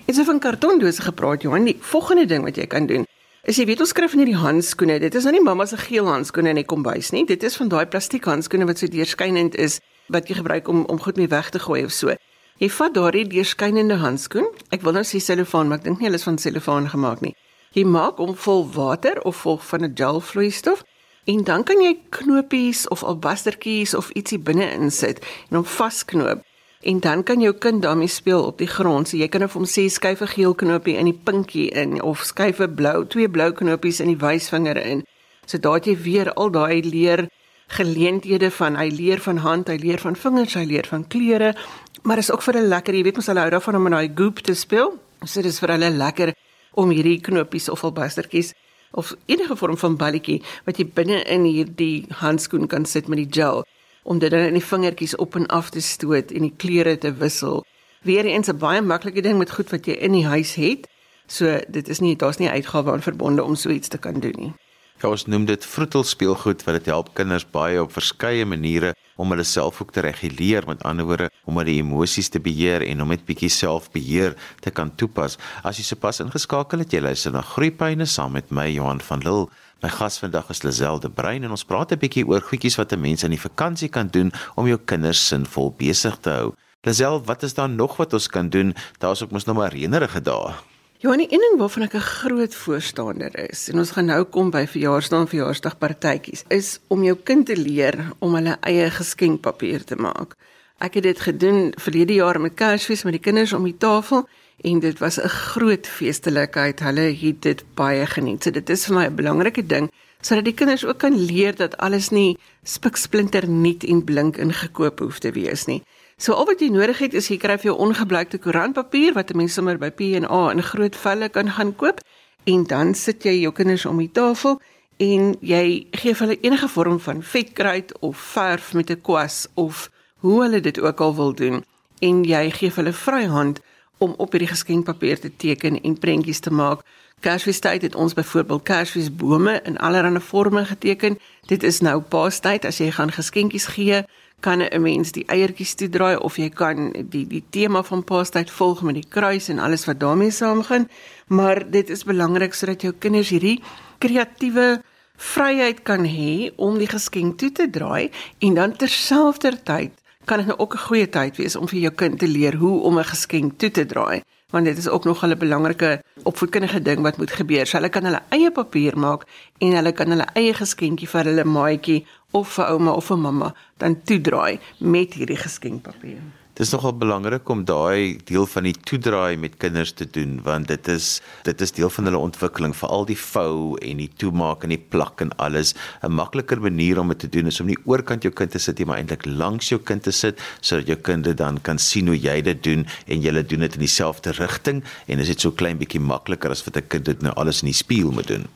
Is 0.05 0.19
of 0.19 0.27
'n 0.27 0.39
kartondose 0.39 1.01
gepraat 1.01 1.41
Johan, 1.41 1.63
die 1.63 1.77
volgende 1.79 2.25
ding 2.25 2.43
wat 2.43 2.55
jy 2.55 2.67
kan 2.67 2.85
doen 2.85 3.05
As 3.47 3.55
jy 3.55 3.63
weet 3.63 3.79
ons 3.79 3.93
skryf 3.93 4.11
in 4.11 4.19
hierdie 4.19 4.41
handskoene, 4.41 4.97
dit 4.99 5.13
is 5.15 5.23
nou 5.23 5.31
nie 5.31 5.39
mamma 5.39 5.63
se 5.71 5.77
geel 5.79 6.03
handskoene 6.11 6.49
in 6.51 6.57
die 6.59 6.65
kombuis 6.67 7.13
nie. 7.15 7.21
Dit 7.23 7.45
is 7.47 7.53
van 7.55 7.69
daai 7.71 7.85
plastiek 7.87 8.25
handskoene 8.27 8.65
wat 8.67 8.81
so 8.81 8.91
deurskynend 8.91 9.55
is 9.55 9.77
wat 10.11 10.27
jy 10.27 10.35
gebruik 10.41 10.67
om 10.67 10.81
om 10.91 10.99
goed 10.99 11.15
mee 11.15 11.31
weg 11.31 11.53
te 11.55 11.61
gooi 11.63 11.85
of 11.87 11.93
so. 11.95 12.11
Jy 12.59 12.67
vat 12.75 12.97
daardie 12.97 13.23
deurskynende 13.31 14.01
handskoen. 14.01 14.49
Ek 14.75 14.83
wil 14.83 14.97
nou 14.97 15.05
sê 15.07 15.21
selofaan, 15.23 15.71
maar 15.71 15.79
ek 15.79 15.85
dink 15.85 16.03
nie 16.03 16.09
hulle 16.09 16.19
is 16.19 16.27
van 16.27 16.35
selofaan 16.43 16.91
gemaak 16.91 17.23
nie. 17.23 17.31
Jy 17.71 17.85
maak 17.87 18.19
hom 18.19 18.35
vol 18.35 18.67
water 18.75 19.23
of 19.23 19.39
vol 19.45 19.61
van 19.69 19.87
'n 19.87 19.95
gel 19.95 20.19
vloeistof 20.19 20.83
en 21.31 21.43
dan 21.47 21.63
kan 21.63 21.79
jy 21.79 21.95
knopies 22.19 22.83
of 22.91 23.03
albastertjies 23.03 23.95
of 23.95 24.11
ietsie 24.11 24.43
binne 24.43 24.67
insit 24.75 25.23
en 25.47 25.63
hom 25.63 25.65
vasknoop 25.65 26.43
en 26.87 26.99
dan 26.99 27.23
kan 27.23 27.41
jou 27.43 27.53
kind 27.53 27.81
daarmee 27.81 28.07
speel 28.07 28.43
op 28.43 28.57
die 28.57 28.67
grond. 28.67 29.07
So 29.07 29.17
jy 29.19 29.27
kan 29.27 29.43
of 29.43 29.53
hom 29.53 29.65
sê 29.67 29.89
skuif 29.91 30.21
'n 30.21 30.27
geel 30.27 30.53
knopie 30.55 30.95
in 30.95 31.05
die 31.05 31.19
pinkie 31.23 31.69
in 31.69 32.01
of 32.01 32.23
skuif 32.23 32.59
'n 32.59 32.75
blou, 32.75 33.05
twee 33.07 33.29
blou 33.29 33.51
knopies 33.51 33.99
in 33.99 34.07
die 34.07 34.17
wysvinger 34.17 34.77
in. 34.77 35.03
So 35.45 35.57
daat 35.57 35.85
jy 35.85 35.97
weer 35.97 36.33
al 36.33 36.49
daai 36.49 36.81
leer 36.81 37.27
geleenthede 37.67 38.51
van 38.51 38.75
hy 38.75 38.89
leer 38.89 39.19
van 39.19 39.37
hand, 39.37 39.67
hy 39.67 39.75
leer 39.75 39.99
van 39.99 40.15
vingers, 40.15 40.53
hy 40.53 40.63
leer 40.63 40.87
van 40.87 41.07
kleure, 41.07 41.55
maar 42.03 42.17
is 42.17 42.31
ook 42.31 42.41
vir 42.41 42.53
hulle 42.53 42.67
lekker. 42.67 42.93
Jy 42.95 43.03
weet 43.03 43.15
mos 43.15 43.27
hulle 43.27 43.39
hou 43.39 43.49
daarvan 43.49 43.75
om 43.75 43.85
in 43.85 43.91
daai 43.91 44.11
goop 44.15 44.39
te 44.39 44.53
speel. 44.53 44.99
So 45.25 45.41
dis 45.41 45.59
vir 45.59 45.69
hulle 45.69 45.89
lekker 45.89 46.33
om 46.73 46.89
hierdie 46.89 47.21
knopies 47.21 47.69
of 47.69 47.83
albastertjies 47.83 48.53
of 48.91 49.15
enige 49.25 49.55
vorm 49.55 49.77
van 49.77 49.97
balletjie 49.97 50.41
wat 50.65 50.77
jy 50.77 50.85
binne 50.85 51.23
in 51.23 51.43
hierdie 51.43 52.05
handskoen 52.09 52.67
kan 52.67 52.85
sit 52.85 53.07
met 53.07 53.17
die 53.17 53.41
gel 53.41 53.65
om 54.07 54.19
dit 54.19 54.31
dan 54.31 54.47
in 54.47 54.55
die 54.55 54.63
vingertjies 54.63 55.15
op 55.15 55.35
en 55.35 55.45
af 55.51 55.69
te 55.69 55.81
stoot 55.83 56.31
en 56.31 56.45
die 56.47 56.53
kleure 56.57 56.95
te 56.97 57.11
wissel. 57.19 57.65
Weereens 58.07 58.47
'n 58.47 58.57
baie 58.57 58.81
maklike 58.81 59.21
ding 59.21 59.37
met 59.37 59.51
goed 59.51 59.69
wat 59.69 59.85
jy 59.85 59.93
in 59.93 60.11
die 60.11 60.25
huis 60.25 60.55
het. 60.55 60.87
So 61.27 61.59
dit 61.67 61.89
is 61.89 61.99
nie 61.99 62.15
daar's 62.15 62.37
nie 62.37 62.49
uitgawe 62.49 62.91
aan 62.91 63.01
verbonde 63.01 63.43
om 63.43 63.55
so 63.55 63.69
iets 63.69 63.87
te 63.87 63.97
kan 63.97 64.19
doen 64.19 64.35
nie. 64.37 64.53
Ja, 64.97 65.09
ons 65.09 65.27
noem 65.29 65.43
dit 65.45 65.65
vroetelspeelgoed 65.65 66.63
wat 66.63 66.75
dit 66.79 66.85
help 66.85 67.11
kinders 67.13 67.43
baie 67.53 67.81
op 67.81 67.91
verskeie 67.93 68.45
maniere 68.45 68.95
om 69.15 69.29
hulle 69.29 69.43
self 69.43 69.81
ook 69.81 69.91
te 69.91 70.01
reguleer, 70.01 70.65
met 70.65 70.81
ander 70.83 71.05
woorde 71.05 71.29
om 71.45 71.57
hulle 71.57 71.75
emosies 71.77 72.29
te 72.33 72.39
beheer 72.39 72.81
en 72.81 73.01
om 73.01 73.13
net 73.13 73.25
bietjie 73.25 73.49
selfbeheer 73.49 74.33
te 74.65 74.71
kan 74.71 74.89
toepas. 74.95 75.37
As 75.61 75.77
jy 75.77 75.83
sopas 75.83 76.21
ingeskakel 76.23 76.81
het, 76.81 76.93
jy 76.93 77.03
luister 77.05 77.31
na 77.35 77.43
Groepyne 77.45 78.05
saam 78.09 78.33
met 78.37 78.49
my 78.49 78.65
Johan 78.71 79.01
van 79.01 79.21
Lille. 79.25 79.51
My 79.77 79.89
gas 79.93 80.17
vandag 80.17 80.49
is 80.49 80.63
Lazelle 80.63 80.99
de 80.99 81.09
Bruin 81.09 81.43
en 81.43 81.51
ons 81.53 81.63
praat 81.65 81.91
'n 81.91 81.99
bietjie 82.01 82.25
oor 82.25 82.41
goedjies 82.41 82.77
wat 82.77 82.91
'n 82.93 82.99
mens 82.99 83.23
in 83.23 83.29
die 83.29 83.41
vakansie 83.41 83.89
kan 83.89 84.07
doen 84.07 84.31
om 84.55 84.67
jou 84.67 84.79
kinders 84.85 85.27
sinvol 85.27 85.73
besig 85.77 86.17
te 86.17 86.29
hou. 86.29 86.53
Lazelle, 86.81 87.21
wat 87.21 87.43
is 87.43 87.53
daar 87.53 87.69
nog 87.69 87.97
wat 87.97 88.13
ons 88.13 88.27
kan 88.27 88.49
doen? 88.49 88.75
Daar's 88.97 89.21
ook 89.23 89.31
mos 89.31 89.45
nog 89.45 89.55
maar 89.55 89.73
reënerige 89.73 90.21
dae. 90.21 90.53
Ja, 90.97 91.11
en 91.11 91.19
'n 91.19 91.29
ding 91.29 91.57
waarvan 91.57 91.83
ek 91.83 91.93
'n 91.93 91.99
groot 91.99 92.55
voorstander 92.55 93.49
is, 93.49 93.69
en 93.69 93.77
ons 93.77 93.91
gaan 93.91 94.05
nou 94.05 94.23
kom 94.23 94.49
by 94.49 94.65
verjaarsdae 94.67 95.19
en 95.19 95.27
verjaarsdagpartytjies, 95.27 96.43
is 96.47 96.79
om 96.87 97.03
jou 97.03 97.17
kind 97.23 97.45
te 97.45 97.57
leer 97.57 98.13
om 98.19 98.33
hulle 98.33 98.57
eie 98.61 98.89
geskenkpapier 98.89 99.83
te 99.83 99.95
maak. 99.95 100.35
Ek 100.77 100.93
het 100.93 101.03
dit 101.03 101.19
gedoen 101.19 101.73
verlede 101.75 102.13
jaar 102.13 102.41
met 102.41 102.53
Kersfees 102.53 103.03
met 103.03 103.13
die 103.13 103.21
kinders 103.21 103.53
om 103.53 103.63
die 103.63 103.77
tafel 103.77 104.27
en 104.63 104.79
dit 104.79 104.99
was 104.99 105.19
'n 105.19 105.27
groot 105.27 105.87
feestelikheid. 105.87 106.79
Hulle 106.79 107.15
het 107.21 107.41
dit 107.41 107.63
baie 107.73 108.05
geniet. 108.05 108.43
So 108.43 108.51
dit 108.51 108.69
is 108.69 108.85
vir 108.85 108.95
my 108.95 109.05
'n 109.05 109.15
belangrike 109.15 109.65
ding 109.65 109.91
sodat 110.21 110.45
die 110.45 110.53
kinders 110.53 110.85
ook 110.85 110.97
kan 110.97 111.15
leer 111.25 111.55
dat 111.55 111.77
alles 111.77 112.09
nie 112.09 112.37
spiksplinter 112.63 113.49
nuut 113.49 113.83
en 113.83 114.03
blink 114.03 114.37
ingekoop 114.37 114.99
hoef 114.99 115.19
te 115.19 115.31
wees 115.31 115.65
nie. 115.65 115.83
So 116.17 116.33
al 116.33 116.45
wat 116.45 116.59
jy 116.59 116.69
nodig 116.69 116.97
het 116.97 117.13
is 117.13 117.27
jy 117.27 117.37
kry 117.37 117.57
vir 117.57 117.71
jou 117.71 117.77
ongebruikte 117.77 118.37
koerantpapier 118.37 119.13
wat 119.13 119.29
'n 119.31 119.37
mens 119.37 119.53
sommer 119.53 119.77
by 119.77 119.89
P&A 119.89 120.51
in 120.51 120.63
groot 120.63 120.95
velle 120.95 121.29
kan 121.29 121.49
gaan 121.49 121.75
koop 121.75 121.99
en 122.43 122.63
dan 122.63 122.95
sit 122.95 123.23
jy 123.23 123.41
jou 123.41 123.53
kinders 123.53 123.85
om 123.85 123.97
die 123.97 124.11
tafel 124.11 124.61
en 124.97 125.35
jy 125.41 125.87
gee 125.91 126.13
hulle 126.13 126.39
enige 126.41 126.67
vorm 126.67 126.99
van 126.99 127.23
vetkruid 127.23 127.99
of 127.99 128.17
verf 128.17 128.73
met 128.73 128.89
'n 128.89 129.01
kwas 129.01 129.47
of 129.53 129.89
hoe 130.17 130.41
hulle 130.41 130.59
dit 130.59 130.79
ook 130.79 130.99
al 130.99 131.15
wil 131.15 131.33
doen 131.33 131.63
en 131.99 132.23
jy 132.23 132.49
gee 132.51 132.71
hulle 132.75 132.93
vryhand 132.93 133.59
om 133.97 134.13
op 134.17 134.31
hierdie 134.31 134.49
geskenkpapier 134.51 135.19
te 135.19 135.31
teken 135.35 135.81
en 135.81 135.99
prentjies 135.99 136.39
te 136.39 136.51
maak. 136.51 136.85
Kersfeestyd 137.19 137.81
het 137.81 137.95
ons 137.95 138.13
byvoorbeeld 138.13 138.63
Kersfeesbome 138.63 139.61
in 139.63 139.77
allerlei 139.77 140.19
forme 140.19 140.65
geteken. 140.65 141.17
Dit 141.45 141.63
is 141.63 141.81
nou 141.81 142.01
Paastyd 142.01 142.65
as 142.65 142.77
jy 142.77 142.91
gaan 142.91 143.11
geskenkies 143.11 143.65
gee 143.73 144.03
kan 144.39 144.61
'n 144.61 144.81
mens 144.81 145.11
die 145.11 145.25
eiertjies 145.25 145.73
toedraai 145.75 146.17
of 146.17 146.37
jy 146.37 146.49
kan 146.49 146.91
die 147.09 147.27
die 147.27 147.43
tema 147.49 147.83
van 147.83 148.03
Paastyd 148.03 148.51
volg 148.51 148.81
met 148.81 148.93
die 148.93 149.09
kruis 149.09 149.49
en 149.49 149.59
alles 149.59 149.85
wat 149.85 149.99
daarmee 149.99 150.31
saamgaan. 150.31 150.89
Maar 151.27 151.71
dit 151.71 151.89
is 151.89 152.03
belangrik 152.03 152.53
sodat 152.53 152.81
jou 152.81 152.93
kinders 152.99 153.29
hierdie 153.29 153.61
kreatiewe 153.97 154.81
vryheid 155.15 155.83
kan 155.83 156.05
hê 156.05 156.51
om 156.55 156.77
die 156.77 156.87
geskenk 156.87 157.37
toe 157.37 157.51
te 157.51 157.69
draai 157.69 158.11
en 158.39 158.53
dan 158.53 158.75
terselfdertyd 158.75 159.91
kan 160.27 160.37
dit 160.37 160.47
nou 160.47 160.59
ook 160.59 160.73
'n 160.73 160.85
goeie 160.87 161.09
tyd 161.09 161.37
wees 161.37 161.55
om 161.55 161.67
vir 161.67 161.79
jou 161.79 161.93
kind 161.93 162.19
te 162.19 162.27
leer 162.27 162.55
hoe 162.55 162.81
om 162.81 162.99
'n 162.99 163.11
geskenk 163.13 163.57
toe 163.57 163.71
te 163.71 163.85
draai 163.85 164.21
want 164.51 164.65
dit 164.65 164.77
is 164.77 164.87
ook 164.89 165.03
nog 165.03 165.23
'n 165.25 165.37
belangrike 165.37 166.03
opvoedkundige 166.23 166.81
ding 166.81 167.01
wat 167.01 167.17
moet 167.17 167.31
gebeur. 167.31 167.65
So 167.65 167.77
hulle 167.77 167.89
kan 167.89 168.03
hulle 168.03 168.21
eie 168.29 168.51
papier 168.51 168.97
maak 168.97 169.25
en 169.57 169.71
hulle 169.75 169.91
kan 169.91 170.09
hulle 170.09 170.27
eie 170.33 170.53
geskenkie 170.53 171.09
vir 171.09 171.23
hulle 171.23 171.43
maatjie 171.43 172.05
of 172.31 172.53
vir 172.53 172.65
ouma 172.65 172.91
of 172.91 173.05
vir 173.05 173.17
mamma 173.17 173.53
dan 173.77 174.01
toedraai 174.03 174.59
met 174.77 175.13
hierdie 175.13 175.37
geskenkpapier. 175.37 176.21
Dit 176.57 176.65
is 176.65 176.71
nogal 176.73 176.95
belangrik 176.97 177.49
om 177.53 177.59
daai 177.69 178.17
deel 178.25 178.47
van 178.49 178.65
die 178.65 178.73
toedraai 178.73 179.37
met 179.37 179.59
kinders 179.61 179.91
te 179.93 180.07
doen 180.09 180.39
want 180.41 180.71
dit 180.71 180.87
is 180.89 181.09
dit 181.45 181.61
is 181.61 181.73
deel 181.77 181.91
van 181.93 182.09
hulle 182.09 182.21
ontwikkeling 182.27 182.73
veral 182.79 183.05
die 183.05 183.17
vou 183.21 183.75
en 183.85 184.01
die 184.01 184.07
toemaak 184.23 184.65
en 184.65 184.73
die 184.73 184.79
plak 184.95 185.21
en 185.21 185.35
alles 185.37 185.75
'n 186.01 186.17
makliker 186.17 186.57
manier 186.61 186.97
om 186.99 187.13
dit 187.13 187.19
te 187.19 187.29
doen 187.29 187.53
is 187.53 187.61
om 187.61 187.69
nie 187.69 187.77
oorkant 187.85 188.25
jou 188.25 188.33
kind 188.33 188.51
te 188.51 188.59
sit 188.59 188.79
nie 188.79 188.87
maar 188.89 188.97
eintlik 188.97 189.25
langs 189.25 189.69
jou 189.69 189.79
kind 189.79 190.03
te 190.03 190.11
sit 190.11 190.41
sodat 190.59 190.87
jou 190.87 190.97
kind 190.97 191.37
dan 191.37 191.61
kan 191.61 191.77
sien 191.77 192.07
hoe 192.07 192.17
jy 192.17 192.41
dit 192.41 192.63
doen 192.63 192.87
en 193.05 193.21
jy 193.21 193.43
doen 193.43 193.59
dit 193.59 193.73
in 193.73 193.85
dieselfde 193.85 194.31
rigting 194.31 194.83
en 195.05 195.19
is 195.19 195.27
dit 195.27 195.39
so 195.39 195.51
klein 195.51 195.77
bietjie 195.77 196.01
makliker 196.01 196.49
as 196.49 196.65
wat 196.65 196.77
'n 196.77 196.87
kind 196.87 197.05
dit 197.05 197.21
nou 197.21 197.33
alles 197.35 197.61
in 197.61 197.67
die 197.67 197.81
spieël 197.83 198.11
moet 198.11 198.27
doen. 198.27 198.47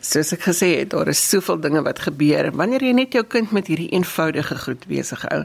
Soos 0.00 0.32
ek 0.32 0.42
gesê 0.42 0.78
het, 0.78 0.90
daar 0.90 1.08
is 1.08 1.28
soveel 1.28 1.60
dinge 1.60 1.82
wat 1.82 1.98
gebeur 1.98 2.52
wanneer 2.52 2.82
jy 2.82 2.92
net 2.92 3.12
jou 3.12 3.24
kind 3.24 3.50
met 3.50 3.66
hierdie 3.66 3.90
eenvoudige 3.90 4.58
goed 4.58 4.86
besig 4.86 5.22
hou. 5.22 5.44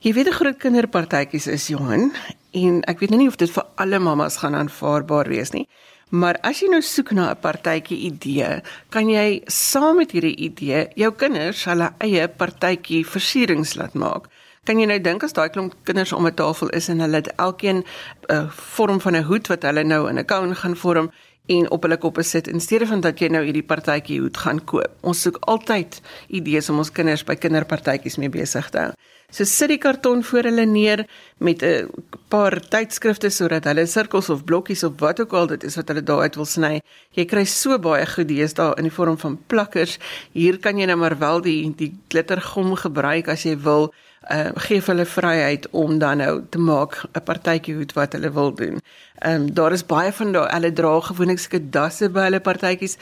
Jy 0.00 0.14
weet 0.16 0.28
'n 0.28 0.32
groot 0.32 0.56
kinderpartytjies 0.56 1.46
is 1.46 1.66
Johan 1.68 2.12
en 2.56 2.82
ek 2.88 3.00
weet 3.00 3.10
nou 3.10 3.18
nie 3.20 3.28
of 3.28 3.36
dit 3.36 3.50
vir 3.50 3.64
alle 3.76 3.98
mammas 3.98 4.36
gaan 4.36 4.54
aanvaarbaar 4.54 5.28
wees 5.28 5.50
nie. 5.52 5.68
Maar 6.08 6.38
as 6.40 6.60
jy 6.60 6.68
nou 6.68 6.80
soek 6.80 7.10
na 7.10 7.30
'n 7.30 7.40
partytjie 7.40 7.98
idee, 8.08 8.62
kan 8.88 9.10
jy 9.10 9.42
saam 9.46 9.96
met 9.96 10.10
hierdie 10.10 10.36
idee 10.36 10.88
jou 10.94 11.12
kinders 11.12 11.64
hulle 11.64 11.92
eie 11.98 12.28
partytjie 12.28 13.04
versierings 13.04 13.74
laat 13.74 13.94
maak. 13.94 14.28
Kan 14.64 14.80
jy 14.80 14.86
nou 14.86 14.98
dink 15.00 15.22
as 15.22 15.32
daai 15.32 15.50
klomp 15.50 15.74
kinders 15.84 16.12
om 16.12 16.26
'n 16.26 16.34
tafel 16.34 16.68
is 16.68 16.88
en 16.88 17.00
hulle 17.00 17.16
het 17.16 17.34
elkeen 17.36 17.84
'n 18.28 18.48
vorm 18.48 19.00
van 19.00 19.16
'n 19.16 19.24
hoed 19.24 19.48
wat 19.48 19.62
hulle 19.62 19.84
nou 19.84 20.08
in 20.08 20.18
'n 20.18 20.24
koun 20.24 20.56
gaan 20.56 20.76
vorm 20.76 21.10
en 21.46 21.70
op 21.70 21.82
hulle 21.82 21.96
koppe 21.96 22.22
sit 22.22 22.48
in 22.48 22.60
steede 22.60 22.86
van 22.86 23.00
dat 23.00 23.18
jy 23.18 23.28
nou 23.28 23.44
hierdie 23.44 23.66
partytjie 23.66 24.20
hoed 24.20 24.36
gaan 24.36 24.64
koop. 24.64 24.96
Ons 25.00 25.20
soek 25.20 25.36
altyd 25.40 26.00
idees 26.28 26.70
om 26.70 26.78
ons 26.78 26.90
kinders 26.90 27.24
by 27.24 27.34
kinderpartytjies 27.34 28.16
mee 28.16 28.28
besig 28.28 28.70
te 28.70 28.78
hou. 28.78 28.92
So 29.30 29.44
sit 29.46 29.70
die 29.70 29.78
karton 29.78 30.24
voor 30.26 30.48
hulle 30.48 30.66
neer 30.66 31.06
met 31.38 31.62
'n 31.62 31.88
paar 32.28 32.60
tydskrifte 32.68 33.30
sodat 33.30 33.64
hulle 33.64 33.86
sirkels 33.86 34.28
of 34.28 34.44
blokkies 34.44 34.82
of 34.84 34.92
wat 34.98 35.20
ook 35.20 35.32
al 35.32 35.46
dit 35.46 35.64
is 35.64 35.76
wat 35.76 35.88
hulle 35.88 36.02
daaruit 36.02 36.34
wil 36.34 36.44
sny. 36.44 36.80
Jy 37.10 37.24
kry 37.24 37.44
so 37.44 37.78
baie 37.78 38.06
goedes 38.06 38.54
daar 38.54 38.78
in 38.78 38.84
die 38.84 38.92
vorm 38.92 39.18
van 39.18 39.38
plakkers. 39.46 39.98
Hier 40.32 40.58
kan 40.58 40.78
jy 40.78 40.86
nou 40.86 40.96
maar 40.96 41.18
wel 41.18 41.40
die 41.40 41.74
die 41.76 41.92
glittergom 42.08 42.74
gebruik 42.74 43.28
as 43.28 43.42
jy 43.42 43.56
wil. 43.58 43.92
Uh 44.30 44.50
gee 44.56 44.80
hulle 44.80 45.06
vryheid 45.06 45.68
om 45.70 45.98
dan 45.98 46.18
nou 46.18 46.42
te 46.50 46.58
maak 46.58 47.04
'n 47.14 47.22
partytjie 47.24 47.74
hoed 47.74 47.92
wat 47.92 48.12
hulle 48.12 48.32
wil 48.32 48.54
doen. 48.54 48.80
Ehm 49.18 49.34
um, 49.34 49.54
daar 49.54 49.72
is 49.72 49.86
baie 49.86 50.12
van 50.12 50.32
daai 50.32 50.52
hulle 50.52 50.72
dra 50.72 51.00
gewoonlik 51.00 51.38
sulke 51.38 51.70
dasse 51.70 52.10
by 52.10 52.20
hulle 52.20 52.40
partytjies. 52.40 52.98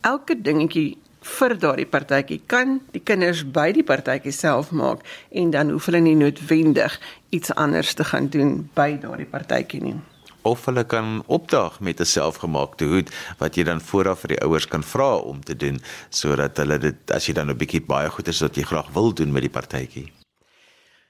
Elke 0.00 0.40
dingetjie 0.42 0.98
vir 1.24 1.58
daardie 1.58 1.88
partytjie 1.88 2.40
kan 2.46 2.80
die 2.92 3.00
kinders 3.00 3.44
by 3.44 3.70
die 3.72 3.86
partytjie 3.86 4.32
self 4.32 4.70
maak 4.70 5.04
en 5.30 5.50
dan 5.50 5.70
hoef 5.70 5.86
hulle 5.90 6.00
nie 6.04 6.16
noodwendig 6.16 6.98
iets 7.30 7.54
anders 7.56 7.94
te 7.94 8.04
gaan 8.04 8.28
doen 8.28 8.58
by 8.74 8.96
daardie 9.00 9.30
partytjie 9.30 9.82
nie 9.82 9.96
of 10.44 10.64
hulle 10.68 10.84
kan 10.84 11.22
opdaag 11.26 11.80
met 11.80 12.00
'n 12.00 12.04
selfgemaakte 12.04 12.84
hoed 12.84 13.08
wat 13.38 13.56
jy 13.56 13.64
dan 13.64 13.80
vooraf 13.80 14.20
vir 14.20 14.28
die 14.28 14.42
ouers 14.44 14.66
kan 14.68 14.82
vra 14.82 15.16
om 15.16 15.40
te 15.40 15.56
doen 15.56 15.80
sodat 16.10 16.56
hulle 16.56 16.78
dit 16.78 17.10
as 17.10 17.26
jy 17.26 17.34
dan 17.34 17.50
'n 17.50 17.56
bietjie 17.56 17.80
baie 17.80 18.08
goed 18.08 18.28
is 18.28 18.40
wat 18.40 18.56
jy 18.56 18.62
graag 18.62 18.92
wil 18.92 19.12
doen 19.14 19.32
met 19.32 19.42
die 19.42 19.56
partytjie. 19.58 20.12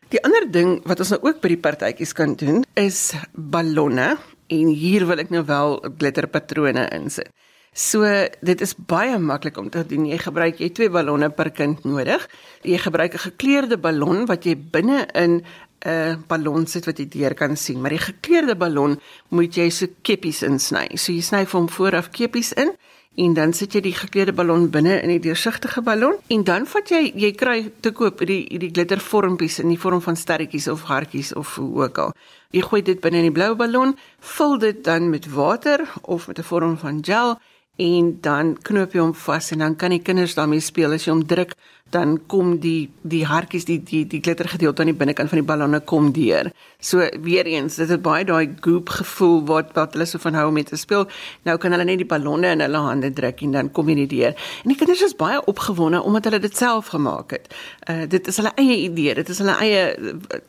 Die 0.08 0.24
ander 0.24 0.50
ding 0.50 0.80
wat 0.84 0.98
ons 0.98 1.10
nou 1.10 1.20
ook 1.22 1.40
by 1.40 1.48
die 1.48 1.64
partytjies 1.66 2.12
kan 2.12 2.34
doen 2.34 2.64
is 2.74 3.14
ballonne 3.32 4.16
en 4.46 4.66
hier 4.68 5.06
wil 5.06 5.18
ek 5.18 5.30
nou 5.30 5.44
wel 5.44 5.80
glitterpatrone 5.98 6.88
insit. 6.92 7.28
So 7.74 8.06
dit 8.38 8.60
is 8.62 8.72
baie 8.78 9.18
maklik 9.18 9.56
om 9.58 9.66
te 9.70 9.82
doen. 9.86 10.06
Jy 10.06 10.20
gebruik 10.22 10.60
jy 10.62 10.68
twee 10.70 10.90
ballonne 10.94 11.26
per 11.34 11.50
kind 11.50 11.82
nodig. 11.82 12.22
Jy 12.62 12.78
gebruik 12.78 13.14
'n 13.14 13.26
gekleurde 13.30 13.78
ballon 13.78 14.26
wat 14.26 14.44
jy 14.44 14.54
binne 14.54 15.06
in 15.12 15.42
'n 15.84 16.24
ballon 16.28 16.66
sit 16.66 16.86
wat 16.86 16.98
jy 16.98 17.08
deur 17.08 17.34
kan 17.34 17.56
sien, 17.56 17.80
maar 17.80 17.90
die 17.90 17.98
gekleurde 17.98 18.54
ballon 18.54 19.00
moet 19.28 19.54
jy 19.54 19.70
so 19.70 19.86
keppies 20.02 20.42
insny. 20.42 20.96
So 20.96 21.12
jy 21.12 21.20
sny 21.20 21.44
vir 21.46 21.60
hom 21.60 21.68
vooraf 21.68 22.10
keppies 22.10 22.52
in 22.52 22.70
en 23.16 23.34
dan 23.34 23.52
sit 23.52 23.74
jy 23.74 23.80
die 23.80 23.94
gekleurde 23.94 24.32
ballon 24.32 24.70
binne 24.70 25.02
in 25.02 25.08
die 25.08 25.20
deursigtige 25.20 25.82
ballon 25.82 26.14
en 26.28 26.44
dan 26.44 26.66
vat 26.66 26.88
jy 26.88 27.12
jy 27.14 27.32
kry 27.32 27.70
te 27.80 27.90
koop 27.90 28.18
die 28.26 28.58
die 28.58 28.70
glittervormpies 28.70 29.58
in 29.58 29.68
die 29.68 29.78
vorm 29.78 30.00
van 30.00 30.16
sterretjies 30.16 30.68
of 30.68 30.82
hartjies 30.82 31.34
of 31.34 31.56
hoe 31.56 31.82
ook 31.82 31.98
al. 31.98 32.12
Jy 32.50 32.62
gooi 32.62 32.82
dit 32.82 33.00
binne 33.00 33.18
in 33.18 33.32
die 33.32 33.34
blou 33.34 33.54
ballon, 33.54 33.96
vul 34.20 34.58
dit 34.58 34.84
dan 34.84 35.10
met 35.10 35.26
water 35.26 35.84
of 36.02 36.28
met 36.28 36.38
'n 36.38 36.42
vorm 36.42 36.78
van 36.78 37.04
gel 37.04 37.38
en 37.76 38.18
dan 38.22 38.54
knoop 38.62 38.94
jy 38.94 39.02
hom 39.02 39.14
vas 39.24 39.50
en 39.52 39.64
dan 39.64 39.76
kan 39.76 39.90
die 39.90 40.02
kinders 40.02 40.36
daarmee 40.38 40.62
speel 40.62 40.94
as 40.94 41.06
jy 41.06 41.12
hom 41.12 41.24
druk 41.26 41.54
dan 41.94 42.16
kom 42.26 42.56
die 42.58 42.90
die 43.02 43.22
hartjies 43.28 43.66
die 43.68 43.78
die 43.86 44.02
die 44.10 44.20
glittergedeelte 44.24 44.82
aan 44.82 44.90
die 44.90 44.98
binnekant 44.98 45.30
van 45.30 45.40
die 45.40 45.46
ballonne 45.46 45.80
kom 45.92 46.10
deur. 46.16 46.50
So 46.82 47.06
weer 47.22 47.46
eens, 47.46 47.78
dit 47.80 47.88
het 47.88 48.02
baie 48.02 48.26
daai 48.26 48.56
goop 48.64 48.90
gevoel 48.98 49.38
wat 49.50 49.72
wat 49.78 49.94
hulle 49.94 50.06
so 50.10 50.18
van 50.22 50.34
hou 50.38 50.48
om 50.50 50.58
mee 50.58 50.66
te 50.66 50.78
speel. 50.80 51.06
Nou 51.46 51.56
kan 51.62 51.76
hulle 51.76 51.86
net 51.86 52.02
die 52.02 52.08
ballonne 52.10 52.50
in 52.56 52.64
hulle 52.64 52.82
hande 52.88 53.12
druk 53.14 53.44
en 53.46 53.56
dan 53.58 53.70
kom 53.76 53.92
jy 53.92 54.06
deur. 54.10 54.34
En 54.64 54.72
die 54.72 54.78
kinders 54.80 55.04
is 55.06 55.16
baie 55.20 55.40
opgewonde 55.50 56.02
omdat 56.02 56.30
hulle 56.30 56.42
dit 56.42 56.56
self 56.56 56.92
gemaak 56.96 57.36
het. 57.38 57.50
Uh 57.88 58.04
dit 58.10 58.30
is 58.32 58.42
hulle 58.42 58.54
eie 58.60 58.78
idee, 58.88 59.14
dit 59.22 59.34
is 59.34 59.42
hulle 59.42 59.56
eie 59.62 59.82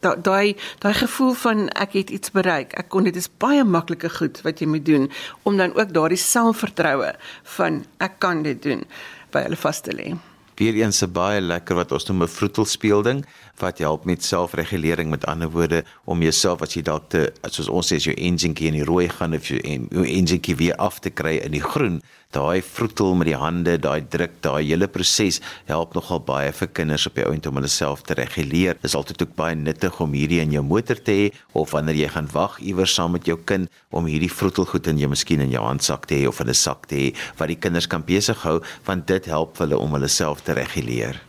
daai 0.01 0.55
daai 0.83 0.93
gevoel 1.05 1.33
van 1.45 1.67
ek 1.85 1.97
het 2.01 2.13
iets 2.19 2.33
bereik. 2.35 2.73
Ek 2.79 2.89
kon 2.89 3.05
dit 3.05 3.15
is 3.15 3.29
baie 3.29 3.63
maklike 3.63 4.09
goed 4.19 4.41
wat 4.47 4.61
jy 4.61 4.69
moet 4.69 4.85
doen 4.85 5.11
om 5.43 5.57
dan 5.61 5.75
ook 5.77 5.93
daardie 5.93 6.21
selfvertroue 6.21 7.13
van 7.57 7.83
ek 8.01 8.17
kan 8.19 8.41
dit 8.47 8.61
doen 8.63 8.87
by 9.31 9.45
hulle 9.45 9.59
vas 9.59 9.81
te 9.85 9.93
lê. 9.93 10.15
Weereens 10.55 11.03
'n 11.03 11.11
baie 11.11 11.41
lekker 11.41 11.75
wat 11.75 11.91
ons 11.91 12.05
noem 12.07 12.23
'n 12.23 12.27
vroetelspeelding 12.27 13.25
wat 13.59 13.79
help 13.79 14.05
met 14.05 14.23
selfregulering 14.23 15.09
met 15.09 15.25
ander 15.25 15.49
woorde 15.51 15.83
om 16.05 16.21
jouself 16.21 16.61
as 16.61 16.73
jy 16.73 16.81
dalk 16.81 17.09
te 17.09 17.33
soos 17.49 17.67
ons 17.67 17.91
sê 17.91 17.95
as 17.95 18.03
jou 18.03 18.15
enjinkie 18.15 18.67
in 18.67 18.73
die 18.73 18.83
rooi 18.83 19.09
gaan 19.09 19.33
of 19.33 19.47
jou 19.47 19.59
enjinkie 19.59 20.55
weer 20.55 20.75
af 20.75 20.99
te 20.99 21.09
kry 21.09 21.35
in 21.43 21.51
die 21.51 21.63
groen 21.63 22.01
daai 22.35 22.61
vroetel 22.61 23.13
met 23.15 23.29
die 23.29 23.37
hande, 23.39 23.77
daai 23.79 24.03
druk, 24.11 24.37
daai 24.43 24.63
hele 24.67 24.87
proses 24.91 25.39
help 25.69 25.95
nogal 25.95 26.19
baie 26.27 26.51
vir 26.55 26.71
kinders 26.75 27.07
op 27.07 27.15
die 27.15 27.25
ount 27.27 27.47
om 27.47 27.59
hulle 27.59 27.71
self 27.71 28.03
te 28.07 28.17
reguleer. 28.19 28.75
Dit 28.79 28.89
is 28.89 28.97
altyd 28.99 29.23
ook 29.23 29.35
baie 29.39 29.55
nuttig 29.55 29.99
om 30.03 30.15
hierdie 30.17 30.41
in 30.43 30.55
jou 30.55 30.63
motor 30.65 30.99
te 30.99 31.15
hê 31.15 31.27
of 31.55 31.71
wanneer 31.75 32.01
jy 32.01 32.09
gaan 32.15 32.27
wag 32.33 32.57
iewers 32.59 32.95
saam 32.97 33.15
met 33.15 33.29
jou 33.29 33.37
kind 33.51 33.71
om 33.95 34.09
hierdie 34.11 34.31
vroetelgoed 34.31 34.91
in 34.91 34.99
jou 35.03 35.11
miskien 35.11 35.43
in 35.45 35.53
jou 35.53 35.63
handsak 35.63 36.09
te 36.09 36.19
hê 36.19 36.27
of 36.27 36.41
in 36.43 36.49
'n 36.49 36.63
sak 36.65 36.87
te 36.91 36.95
hê 36.95 37.07
wat 37.39 37.47
die 37.47 37.59
kinders 37.59 37.87
kan 37.87 38.03
besig 38.03 38.43
hou 38.43 38.59
want 38.85 39.07
dit 39.07 39.25
help 39.25 39.57
hulle 39.57 39.77
om 39.77 39.93
hulle 39.93 40.07
self 40.07 40.41
te 40.41 40.53
reguleer. 40.53 41.21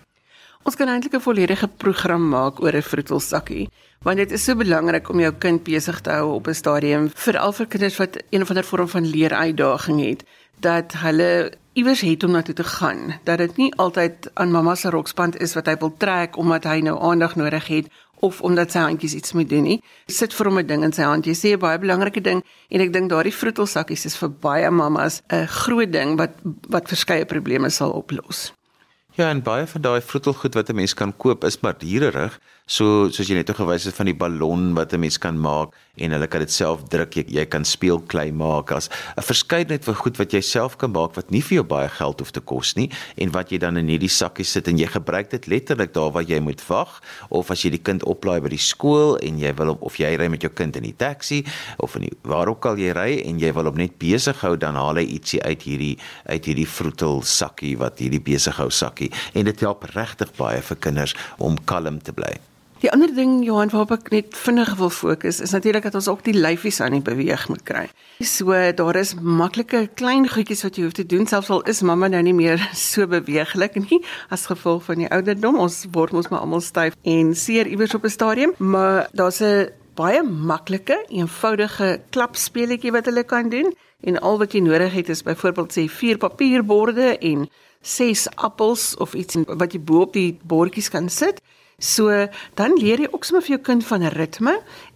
Ons 0.67 0.75
kan 0.75 0.89
eintlik 0.89 1.15
'n 1.15 1.21
volledige 1.21 1.69
program 1.69 2.29
maak 2.29 2.61
oor 2.61 2.75
'n 2.75 2.83
vroetelsakkie 2.83 3.69
want 4.03 4.19
dit 4.19 4.33
is 4.33 4.45
so 4.45 4.55
belangrik 4.55 5.09
om 5.09 5.21
jou 5.21 5.33
kind 5.33 5.65
besig 5.65 6.01
te 6.01 6.11
hou 6.11 6.35
op 6.35 6.49
'n 6.49 6.55
stadium 6.55 7.11
veral 7.15 7.53
vir 7.53 7.67
kinders 7.67 7.97
wat 7.97 8.19
een 8.31 8.43
of 8.43 8.51
ander 8.51 8.65
vorm 8.65 8.89
van 8.89 9.07
leeruitdaging 9.07 10.01
het 10.01 10.25
dat 10.61 10.93
hulle 11.03 11.53
iewers 11.77 12.01
het 12.01 12.25
om 12.25 12.31
na 12.31 12.43
toe 12.43 12.55
te 12.55 12.65
gaan. 12.65 13.21
Dat 13.25 13.39
dit 13.39 13.57
nie 13.57 13.75
altyd 13.75 14.31
aan 14.35 14.51
mamma 14.51 14.75
se 14.75 14.91
roksband 14.91 15.37
is 15.41 15.55
wat 15.55 15.67
hy 15.67 15.77
wil 15.81 15.95
trek 15.97 16.37
omdat 16.37 16.65
hy 16.65 16.81
nou 16.81 16.97
aandag 17.01 17.37
nodig 17.37 17.67
het 17.67 17.93
of 18.25 18.41
omdat 18.41 18.73
sy 18.73 18.79
handjies 18.79 19.15
iets 19.15 19.33
moet 19.33 19.49
doen 19.49 19.63
nie. 19.63 19.83
Sit 20.07 20.35
vir 20.35 20.47
hom 20.47 20.59
'n 20.59 20.67
ding 20.67 20.85
in 20.85 20.93
sy 20.93 21.03
hand. 21.03 21.27
Jy 21.27 21.35
sê 21.35 21.53
'n 21.53 21.59
baie 21.59 21.79
belangrike 21.79 22.21
ding 22.21 22.45
en 22.69 22.81
ek 22.81 22.93
dink 22.93 23.11
daardie 23.11 23.35
vroetelsakkies 23.35 24.05
is 24.05 24.17
vir 24.17 24.31
baie 24.31 24.71
mammas 24.71 25.23
'n 25.29 25.47
groot 25.47 25.93
ding 25.93 26.17
wat 26.17 26.33
wat 26.69 26.89
verskeie 26.89 27.25
probleme 27.25 27.71
sal 27.71 27.91
oplos 27.91 28.56
Ja, 29.17 29.31
en 29.31 29.43
baie 29.43 29.67
van 29.67 29.81
daai 29.81 30.01
vroetelgoed 30.05 30.55
wat 30.55 30.69
'n 30.69 30.75
mens 30.75 30.95
kan 30.95 31.17
koop 31.17 31.45
is 31.45 31.61
maar 31.61 31.79
duurerig 31.79 32.41
so 32.67 33.07
soos 33.15 33.29
jy 33.31 33.37
net 33.39 33.51
gewys 33.55 33.85
het 33.87 33.95
van 33.95 34.09
die 34.11 34.19
ballon 34.19 34.73
wat 34.75 34.93
'n 34.93 34.99
mens 34.99 35.19
kan 35.19 35.39
maak 35.39 35.71
en 35.97 36.11
hulle 36.11 36.27
kan 36.27 36.41
dit 36.41 36.51
self 36.51 36.83
druk. 36.91 37.15
Jy, 37.15 37.25
jy 37.29 37.47
kan 37.47 37.65
speelklei 37.65 38.33
maak 38.33 38.73
as 38.73 38.91
'n 39.17 39.23
verskeidenheid 39.23 39.85
van 39.85 39.95
goed 39.95 40.17
wat 40.19 40.33
jy 40.33 40.41
self 40.41 40.77
kan 40.77 40.91
maak 40.91 41.15
wat 41.15 41.31
nie 41.31 41.41
vir 41.41 41.63
jou 41.63 41.65
baie 41.65 41.89
geld 41.89 42.19
hoef 42.19 42.33
te 42.33 42.41
kos 42.41 42.75
nie 42.75 42.91
en 43.17 43.31
wat 43.31 43.51
jy 43.51 43.59
dan 43.59 43.77
in 43.77 43.87
hierdie 43.87 44.11
sakkie 44.11 44.45
sit 44.45 44.67
en 44.67 44.79
jy 44.79 44.87
gebruik 44.87 45.31
dit 45.31 45.47
letterlik 45.47 45.95
daar 45.95 46.11
waar 46.11 46.25
jy 46.25 46.41
moet 46.41 46.61
wag. 46.69 47.01
Of 47.31 47.51
as 47.51 47.63
jy 47.63 47.71
die 47.71 47.83
kind 47.83 48.03
oplaai 48.03 48.41
by 48.43 48.49
die 48.49 48.59
skool 48.59 49.17
en 49.23 49.39
jy 49.39 49.55
wil 49.55 49.79
of 49.81 49.97
jy 49.97 50.17
ry 50.17 50.29
met 50.29 50.43
jou 50.43 50.51
kind 50.51 50.77
in 50.77 50.83
die 50.83 50.97
taxi 50.97 51.45
of 51.79 51.95
in 51.95 52.03
die, 52.03 52.13
waar 52.25 52.49
ook 52.49 52.67
al 52.67 52.77
jy 52.77 52.93
ry 52.93 53.23
en 53.25 53.39
jy 53.39 53.53
wil 53.53 53.65
hom 53.65 53.77
net 53.77 53.97
besig 53.99 54.41
hou 54.41 54.57
dan 54.57 54.75
haal 54.75 54.97
hy 54.97 55.07
ietsie 55.07 55.41
uit 55.43 55.63
hierdie 55.63 55.99
uit 56.27 56.45
hierdie 56.45 56.67
vroetel 56.67 57.23
sakkie 57.23 57.77
wat 57.79 57.99
hierdie 57.99 58.21
besig 58.21 58.57
hou 58.57 58.71
sakkie 58.71 59.06
en 59.35 59.45
dit 59.45 59.61
help 59.61 59.89
regtig 59.95 60.35
baie 60.37 60.61
vir 60.63 60.77
kinders 60.77 61.17
om 61.39 61.59
kalm 61.65 62.03
te 62.03 62.13
bly 62.13 62.37
Die 62.85 62.91
ander 62.93 63.09
ding 63.17 63.39
Johan 63.41 63.71
waarop 63.73 63.95
ek 63.95 64.11
net 64.13 64.35
vinnig 64.37 64.75
wil 64.77 64.91
fokus 64.93 65.39
is 65.41 65.55
natuurlik 65.57 65.87
dat 65.87 65.95
ons 65.97 66.11
ook 66.13 66.21
die 66.27 66.35
lyfies 66.37 66.83
aan 66.85 66.93
die 66.93 67.05
beweeg 67.05 67.47
moet 67.49 67.63
kry. 67.65 67.87
So 68.21 68.53
daar 68.53 68.99
is 69.01 69.15
maklike 69.17 69.87
klein 69.97 70.29
goedjies 70.29 70.61
wat 70.67 70.77
jy 70.77 70.85
hoef 70.85 70.99
te 70.99 71.07
doen 71.09 71.25
selfs 71.27 71.49
al 71.55 71.65
is 71.73 71.81
mamma 71.81 72.11
nou 72.13 72.21
nie 72.27 72.37
meer 72.37 72.61
so 72.89 73.09
beweeglik 73.09 73.81
nie 73.81 74.03
as 74.29 74.45
gevolg 74.51 74.85
van 74.91 75.01
die 75.01 75.09
ouderdom. 75.09 75.57
Ons 75.57 75.87
word 75.97 76.13
mos 76.13 76.29
maar 76.29 76.45
almal 76.45 76.61
styf 76.61 76.99
en 77.01 77.33
seer 77.35 77.67
iewers 77.67 77.97
op 77.97 78.05
'n 78.05 78.13
stadium, 78.13 78.53
maar 78.59 79.09
daar's 79.13 79.41
'n 79.41 79.73
baie 79.97 80.23
maklike, 80.23 81.01
eenvoudige 81.09 82.01
klapspeletjie 82.11 82.93
wat 82.93 83.07
hulle 83.09 83.25
kan 83.25 83.49
doen 83.49 83.73
en 84.05 84.21
al 84.21 84.39
wat 84.39 84.53
jy 84.53 84.61
nodig 84.61 84.93
het 84.93 85.09
is 85.09 85.23
byvoorbeeld 85.23 85.73
sê 85.73 85.89
vier 85.89 86.19
papierborde 86.19 87.17
en 87.19 87.49
ses 87.87 88.27
appels 88.35 88.97
of 88.99 89.15
iets 89.15 89.39
wat 89.47 89.77
jy 89.77 89.81
bo 89.81 90.03
op 90.09 90.17
die 90.17 90.33
bordjies 90.43 90.91
kan 90.91 91.07
sit 91.13 91.39
So 91.79 92.09
dan 92.55 92.73
leer 92.81 93.03
jy 93.05 93.09
ook 93.13 93.25
sommer 93.29 93.45
vir 93.45 93.57
jou 93.57 93.63
kind 93.65 93.85
van 93.85 94.07
ritme 94.15 94.55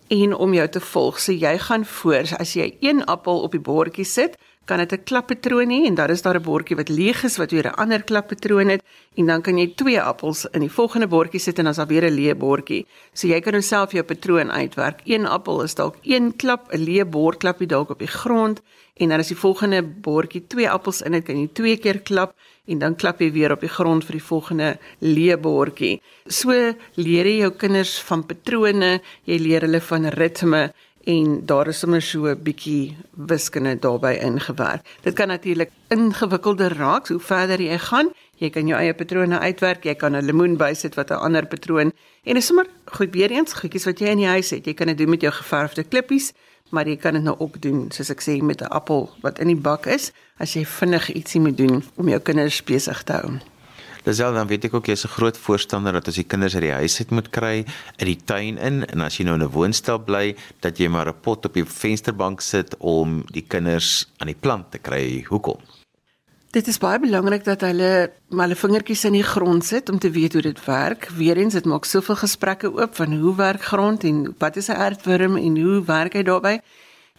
en 0.09 0.33
om 0.35 0.55
jou 0.57 0.69
te 0.69 0.81
volg. 0.81 1.21
So 1.21 1.33
jy 1.33 1.59
gaan 1.61 1.85
voor. 1.85 2.27
So 2.27 2.37
as 2.41 2.55
jy 2.57 2.71
een 2.81 3.05
appel 3.05 3.43
op 3.45 3.53
die 3.53 3.61
bordjie 3.61 4.05
sit, 4.05 4.39
kan 4.71 4.79
dit 4.79 4.93
'n 4.93 5.05
klappatroon 5.05 5.71
hê 5.75 5.81
en 5.89 5.95
dan 5.95 6.11
is 6.11 6.23
daar 6.23 6.39
'n 6.39 6.43
bordjie 6.43 6.77
wat 6.77 6.89
leeg 6.89 7.25
is 7.25 7.37
wat 7.37 7.51
weer 7.51 7.67
'n 7.67 7.79
ander 7.83 8.03
klappatroon 8.03 8.69
het 8.69 8.83
en 9.17 9.27
dan 9.27 9.43
kan 9.43 9.59
jy 9.59 9.73
twee 9.75 10.01
appels 10.01 10.47
in 10.57 10.61
die 10.61 10.77
volgende 10.79 11.09
bordjie 11.09 11.41
sit 11.41 11.59
en 11.59 11.65
dan 11.65 11.73
is 11.73 11.77
daar 11.77 11.87
weer 11.87 12.05
'n 12.05 12.19
leë 12.21 12.35
bordjie. 12.35 12.87
So 13.13 13.27
jy 13.27 13.41
kan 13.41 13.53
jouself 13.53 13.93
jou 13.93 14.05
patroon 14.05 14.51
uitwerk. 14.51 15.01
Een 15.05 15.27
appel 15.27 15.63
is 15.63 15.75
dalk 15.75 15.97
een 16.03 16.37
klap, 16.37 16.73
'n 16.73 16.85
leë 16.89 17.05
bordklapie 17.05 17.67
dalk 17.67 17.91
op 17.91 17.99
die 17.99 18.15
grond 18.23 18.61
en 18.95 19.09
dan 19.09 19.19
as 19.19 19.29
die 19.29 19.37
volgende 19.37 19.83
bordjie 19.83 20.47
twee 20.47 20.71
appels 20.71 21.03
in 21.03 21.13
het, 21.13 21.25
kan 21.25 21.41
jy 21.41 21.49
twee 21.53 21.77
keer 21.77 22.01
klap 22.01 22.35
en 22.67 22.79
dan 22.79 22.97
klap 22.97 23.21
jy 23.21 23.33
weer 23.33 23.53
op 23.53 23.61
die 23.61 23.69
grond 23.69 24.05
vir 24.05 24.13
die 24.13 24.29
volgende 24.33 24.79
leebordjie. 24.99 26.01
So 26.27 26.51
leer 26.95 27.27
jy 27.27 27.39
jou 27.41 27.51
kinders 27.51 27.99
van 28.01 28.27
patrone, 28.27 29.01
jy 29.25 29.39
leer 29.39 29.61
hulle 29.61 29.81
van 29.81 30.07
ritme 30.07 30.73
en 31.05 31.47
daar 31.47 31.69
is 31.69 31.79
sommer 31.79 32.03
so 32.03 32.27
'n 32.27 32.43
bietjie 32.43 32.97
wiskunde 33.11 33.79
daarbey 33.79 34.19
ingewerk. 34.19 34.87
Dit 35.03 35.15
kan 35.15 35.29
natuurlik 35.29 35.71
ingewikkelder 35.89 36.77
raak 36.77 37.09
hoe 37.09 37.21
verder 37.21 37.61
jy 37.61 37.79
gaan. 37.79 38.11
Jy 38.37 38.51
kan 38.51 38.67
jou 38.67 38.81
eie 38.81 38.95
patrone 38.95 39.39
uitwerk, 39.39 39.85
jy 39.85 39.95
kan 39.95 40.17
'n 40.17 40.25
lemoen 40.25 40.57
bysit 40.57 40.95
wat 40.95 41.11
'n 41.11 41.15
ander 41.15 41.47
patroon 41.47 41.93
en 42.25 42.37
is 42.37 42.47
sommer 42.47 42.67
goed 42.85 43.13
weer 43.15 43.31
eens 43.31 43.53
goedjies 43.53 43.85
wat 43.85 43.99
jy 43.99 44.07
in 44.07 44.19
die 44.19 44.27
huis 44.27 44.51
het. 44.51 44.65
Jy 44.65 44.75
kan 44.75 44.87
dit 44.87 44.99
doen 44.99 45.11
met 45.11 45.21
jou 45.21 45.33
geverfde 45.33 45.85
klippies 45.85 46.33
maar 46.71 46.89
jy 46.89 46.97
kan 46.97 47.19
dit 47.19 47.23
nou 47.23 47.37
ook 47.39 47.61
doen 47.63 47.89
soos 47.95 48.11
ek 48.15 48.23
sê 48.23 48.39
met 48.43 48.63
'n 48.63 48.71
appel 48.71 49.11
wat 49.23 49.39
in 49.39 49.47
die 49.47 49.63
bak 49.69 49.87
is 49.87 50.13
as 50.39 50.55
jy 50.55 50.65
vinnig 50.65 51.13
ietsie 51.13 51.41
moet 51.41 51.57
doen 51.57 51.85
om 51.97 52.09
jou 52.09 52.21
kinders 52.21 52.65
besig 52.65 53.03
te 53.03 53.13
hou. 53.13 53.39
Disel 54.05 54.33
dan 54.33 54.49
weet 54.49 54.65
ek 54.65 54.75
ook 54.75 54.87
jy's 54.89 55.05
'n 55.05 55.15
groot 55.17 55.37
voorstander 55.37 55.93
dat 55.93 56.09
as 56.09 56.17
jy 56.17 56.25
kinders 56.25 56.55
uit 56.55 56.63
die 56.63 56.73
huis 56.73 56.99
uit 56.99 57.11
moet 57.11 57.31
kry 57.31 57.65
in 57.99 58.07
die 58.07 58.21
tuin 58.25 58.57
in 58.59 58.87
en 58.87 59.01
as 59.01 59.19
jy 59.19 59.25
nou 59.25 59.35
in 59.35 59.43
'n 59.45 59.53
woonstel 59.53 59.99
bly 59.99 60.37
dat 60.61 60.79
jy 60.79 60.89
maar 60.89 61.09
'n 61.09 61.21
pot 61.21 61.45
op 61.45 61.55
die 61.55 61.65
vensterbank 61.65 62.41
sit 62.41 62.75
om 62.79 63.25
die 63.33 63.45
kinders 63.47 64.09
aan 64.19 64.29
die 64.29 64.41
plant 64.41 64.71
te 64.71 64.79
kry. 64.79 65.25
Hoekom? 65.29 65.61
Dit 66.51 66.67
is 66.67 66.79
baie 66.79 66.99
belangrik 66.99 67.45
dat 67.45 67.61
hulle 67.61 68.11
hulle 68.31 68.57
vingertjies 68.57 69.05
in 69.05 69.13
die 69.13 69.23
grond 69.23 69.65
sit 69.65 69.89
om 69.89 69.99
te 69.99 70.11
weet 70.11 70.33
hoe 70.33 70.43
dit 70.43 70.65
werk. 70.65 71.09
Weerens 71.15 71.55
dit 71.55 71.65
maak 71.65 71.85
soveel 71.85 72.17
gesprekke 72.17 72.73
oop 72.73 72.97
van 72.97 73.13
hoe 73.13 73.35
werk 73.37 73.63
grond 73.63 74.05
en 74.05 74.35
wat 74.39 74.57
is 74.57 74.69
'n 74.69 74.73
aardwurm 74.73 75.37
en 75.37 75.61
hoe 75.63 75.85
werk 75.85 76.13
hy 76.13 76.23
daarbey. 76.23 76.61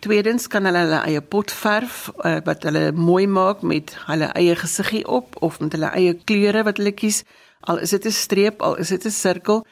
Tweedens 0.02 0.48
kan 0.50 0.66
hulle 0.66 0.80
hulle 0.82 1.00
eie 1.06 1.22
pot 1.22 1.52
verf 1.54 2.08
uh, 2.26 2.40
wat 2.48 2.64
hulle 2.66 2.88
mooi 2.98 3.28
maak 3.30 3.60
met 3.62 3.94
hulle 4.08 4.32
eie 4.34 4.56
gesiggie 4.58 5.04
op 5.06 5.36
of 5.46 5.60
met 5.62 5.76
hulle 5.78 5.92
eie 5.94 6.16
kleure 6.26 6.64
wat 6.66 6.82
hulle 6.82 6.94
kies. 6.98 7.22
Al 7.70 7.84
is 7.86 7.94
dit 7.94 8.06
'n 8.06 8.12
streep, 8.12 8.62
al 8.62 8.76
is 8.82 8.90
dit 8.90 9.06
'n 9.06 9.14
sirkel, 9.14 9.66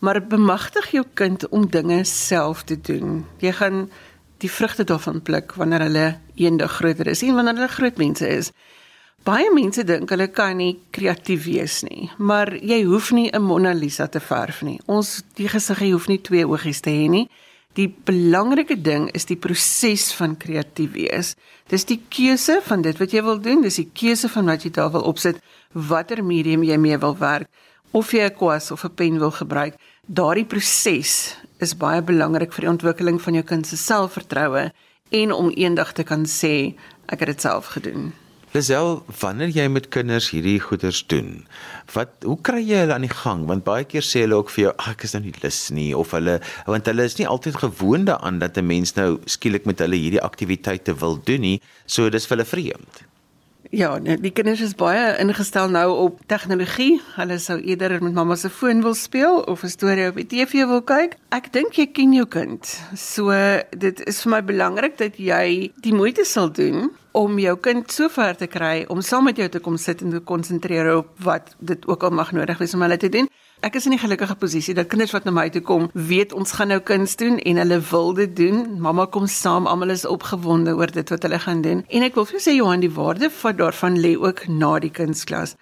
maar 0.00 0.26
bemagtig 0.26 0.90
jou 0.90 1.04
kind 1.14 1.48
om 1.48 1.70
dinge 1.70 2.04
self 2.04 2.64
te 2.64 2.80
doen. 2.80 3.26
Jy 3.38 3.52
gaan 3.52 3.90
die 4.38 4.50
vrugte 4.50 4.84
daarvan 4.84 5.22
pluk 5.22 5.54
wanneer 5.54 5.80
hulle 5.80 6.18
eendag 6.34 6.72
groter 6.72 7.06
is 7.06 7.22
en 7.22 7.34
wanneer 7.34 7.54
hulle 7.54 7.68
groot 7.68 7.96
mense 7.96 8.28
is. 8.28 8.50
Baie 9.22 9.50
mense 9.54 9.84
dink 9.84 10.10
hulle 10.10 10.26
kan 10.26 10.56
nie 10.56 10.78
kreatief 10.90 11.44
wees 11.44 11.82
nie, 11.82 12.10
maar 12.18 12.56
jy 12.56 12.82
hoef 12.84 13.12
nie 13.12 13.30
'n 13.30 13.42
Mona 13.42 13.72
Lisa 13.72 14.06
te 14.06 14.20
verf 14.20 14.62
nie. 14.62 14.80
Ons 14.86 15.22
die 15.34 15.48
gesig 15.48 15.78
hoef 15.78 16.08
nie 16.08 16.20
twee 16.20 16.48
oogies 16.48 16.80
te 16.80 16.90
hê 16.90 17.08
nie. 17.08 17.28
Die 17.76 17.90
belangrike 18.08 18.78
ding 18.80 19.10
is 19.12 19.28
die 19.28 19.36
proses 19.36 20.08
van 20.16 20.36
kreatief 20.40 20.94
wees. 20.94 21.34
Dis 21.68 21.84
die 21.84 21.98
keuse 22.08 22.62
van 22.64 22.80
dit 22.86 22.96
wat 22.96 23.12
jy 23.12 23.22
wil 23.26 23.40
doen, 23.42 23.60
dis 23.60 23.76
die 23.82 23.90
keuse 23.92 24.30
van 24.32 24.48
wat 24.48 24.64
jy 24.64 24.72
daar 24.72 24.94
wil 24.94 25.04
opsit, 25.04 25.42
watter 25.72 26.22
medium 26.24 26.64
jy 26.64 26.78
mee 26.80 26.96
wil 27.02 27.18
werk, 27.20 27.50
of 27.92 28.12
jy 28.12 28.24
'n 28.24 28.36
kwas 28.38 28.70
of 28.70 28.84
'n 28.84 28.94
pen 28.94 29.18
wil 29.18 29.30
gebruik. 29.30 29.74
Daardie 30.08 30.46
proses 30.46 31.36
is 31.60 31.76
baie 31.76 32.02
belangrik 32.02 32.52
vir 32.52 32.62
die 32.64 32.70
ontwikkeling 32.70 33.20
van 33.20 33.34
jou 33.34 33.44
kind 33.44 33.66
se 33.66 33.76
selfvertroue 33.76 34.72
en 35.10 35.32
om 35.32 35.50
eendag 35.50 35.92
te 35.92 36.02
kan 36.02 36.24
sê 36.24 36.74
ek 37.08 37.20
het 37.20 37.28
dit 37.28 37.40
self 37.40 37.66
gedoen. 37.66 38.12
Lisel, 38.56 39.02
wanneer 39.20 39.50
jy 39.52 39.64
met 39.68 39.90
kinders 39.92 40.30
hierdie 40.32 40.56
goeders 40.64 41.02
doen, 41.10 41.42
wat 41.92 42.22
hoe 42.24 42.38
kry 42.40 42.62
jy 42.64 42.78
hulle 42.86 42.94
aan 42.94 43.04
die 43.04 43.10
gang? 43.12 43.42
Want 43.50 43.66
baie 43.66 43.84
keer 43.84 44.04
sê 44.06 44.22
hulle 44.22 44.38
ook 44.38 44.52
vir 44.54 44.62
jou, 44.62 44.72
"Ag, 44.78 44.94
ek 44.94 45.04
is 45.04 45.12
nou 45.12 45.22
nie 45.24 45.34
lus 45.42 45.58
nie," 45.70 45.92
of 45.92 46.12
hulle 46.16 46.40
want 46.66 46.86
hulle 46.86 47.04
is 47.04 47.18
nie 47.18 47.26
altyd 47.26 47.56
gewoond 47.56 48.06
daaraan 48.06 48.38
dat 48.38 48.56
'n 48.56 48.66
mens 48.66 48.94
nou 48.94 49.20
skielik 49.26 49.66
met 49.66 49.78
hulle 49.78 49.96
hierdie 49.96 50.22
aktiwiteite 50.22 50.94
wil 50.94 51.20
doen 51.22 51.40
nie, 51.40 51.60
so 51.86 52.08
dis 52.08 52.24
vir 52.24 52.36
hulle 52.38 52.48
vreemd. 52.48 53.04
Ja, 53.70 53.98
nee, 53.98 54.14
die 54.20 54.30
kinders 54.30 54.60
is 54.62 54.74
baie 54.78 55.16
ingestel 55.18 55.70
nou 55.72 55.86
op 56.04 56.20
tegnologie. 56.30 57.00
Hulle 57.16 57.38
sou 57.42 57.56
eerder 57.58 57.96
met 58.02 58.14
mamma 58.14 58.36
se 58.38 58.50
foon 58.50 58.82
wil 58.84 58.94
speel 58.94 59.40
of 59.50 59.62
'n 59.62 59.68
storie 59.68 60.08
op 60.08 60.14
die 60.14 60.26
TV 60.26 60.66
wil 60.66 60.82
kyk. 60.82 61.16
Ek 61.30 61.52
dink 61.52 61.72
jy 61.72 61.86
ken 61.86 62.12
jou 62.12 62.26
kind. 62.26 62.80
So 62.94 63.30
dit 63.70 64.06
is 64.06 64.22
vir 64.22 64.30
my 64.30 64.42
belangrik 64.44 64.98
dat 64.98 65.16
jy 65.16 65.72
die 65.80 65.94
moeite 65.94 66.24
sal 66.24 66.52
doen 66.52 66.90
om 67.12 67.38
jou 67.38 67.56
kind 67.56 67.92
so 67.92 68.08
ver 68.08 68.36
te 68.36 68.46
kry 68.46 68.84
om 68.88 69.00
saam 69.00 69.24
met 69.24 69.36
jou 69.36 69.48
te 69.48 69.58
kom 69.58 69.76
sit 69.76 70.02
en 70.02 70.10
te 70.10 70.20
konsentreer 70.20 70.96
op 70.96 71.08
wat 71.18 71.56
dit 71.58 71.86
ook 71.86 72.02
al 72.02 72.10
mag 72.10 72.32
nodig 72.32 72.58
wees 72.58 72.74
om 72.74 72.82
hulle 72.82 72.96
te 72.96 73.08
doen. 73.08 73.28
Ek 73.64 73.78
is 73.78 73.86
in 73.88 73.94
die 73.94 74.00
gelukkige 74.00 74.34
posisie 74.36 74.74
dat 74.76 74.90
kinders 74.92 75.14
wat 75.16 75.24
na 75.24 75.32
my 75.32 75.46
toe 75.48 75.62
kom, 75.64 75.86
weet 75.96 76.34
ons 76.36 76.50
gaan 76.58 76.68
nou 76.68 76.76
kuns 76.84 77.14
doen 77.16 77.38
en 77.40 77.56
hulle 77.62 77.78
wil 77.88 78.12
dit 78.18 78.34
doen. 78.36 78.58
Mamma 78.84 79.06
kom 79.08 79.24
saam, 79.26 79.64
almal 79.66 79.94
is 79.94 80.04
opgewonde 80.04 80.74
oor 80.76 80.92
dit 80.92 81.08
wat 81.08 81.24
hulle 81.24 81.38
gaan 81.40 81.62
doen. 81.64 81.80
En 81.88 82.04
ek 82.04 82.18
wil 82.18 82.28
vir 82.28 82.36
jou 82.36 82.42
sê 82.44 82.54
Johan, 82.58 82.84
die 82.84 82.92
waarde 82.92 83.30
van 83.32 83.56
daarvan 83.56 83.96
lê 83.96 84.12
ook 84.20 84.44
na 84.52 84.74
die 84.84 84.92
kunsklas. 84.92 85.56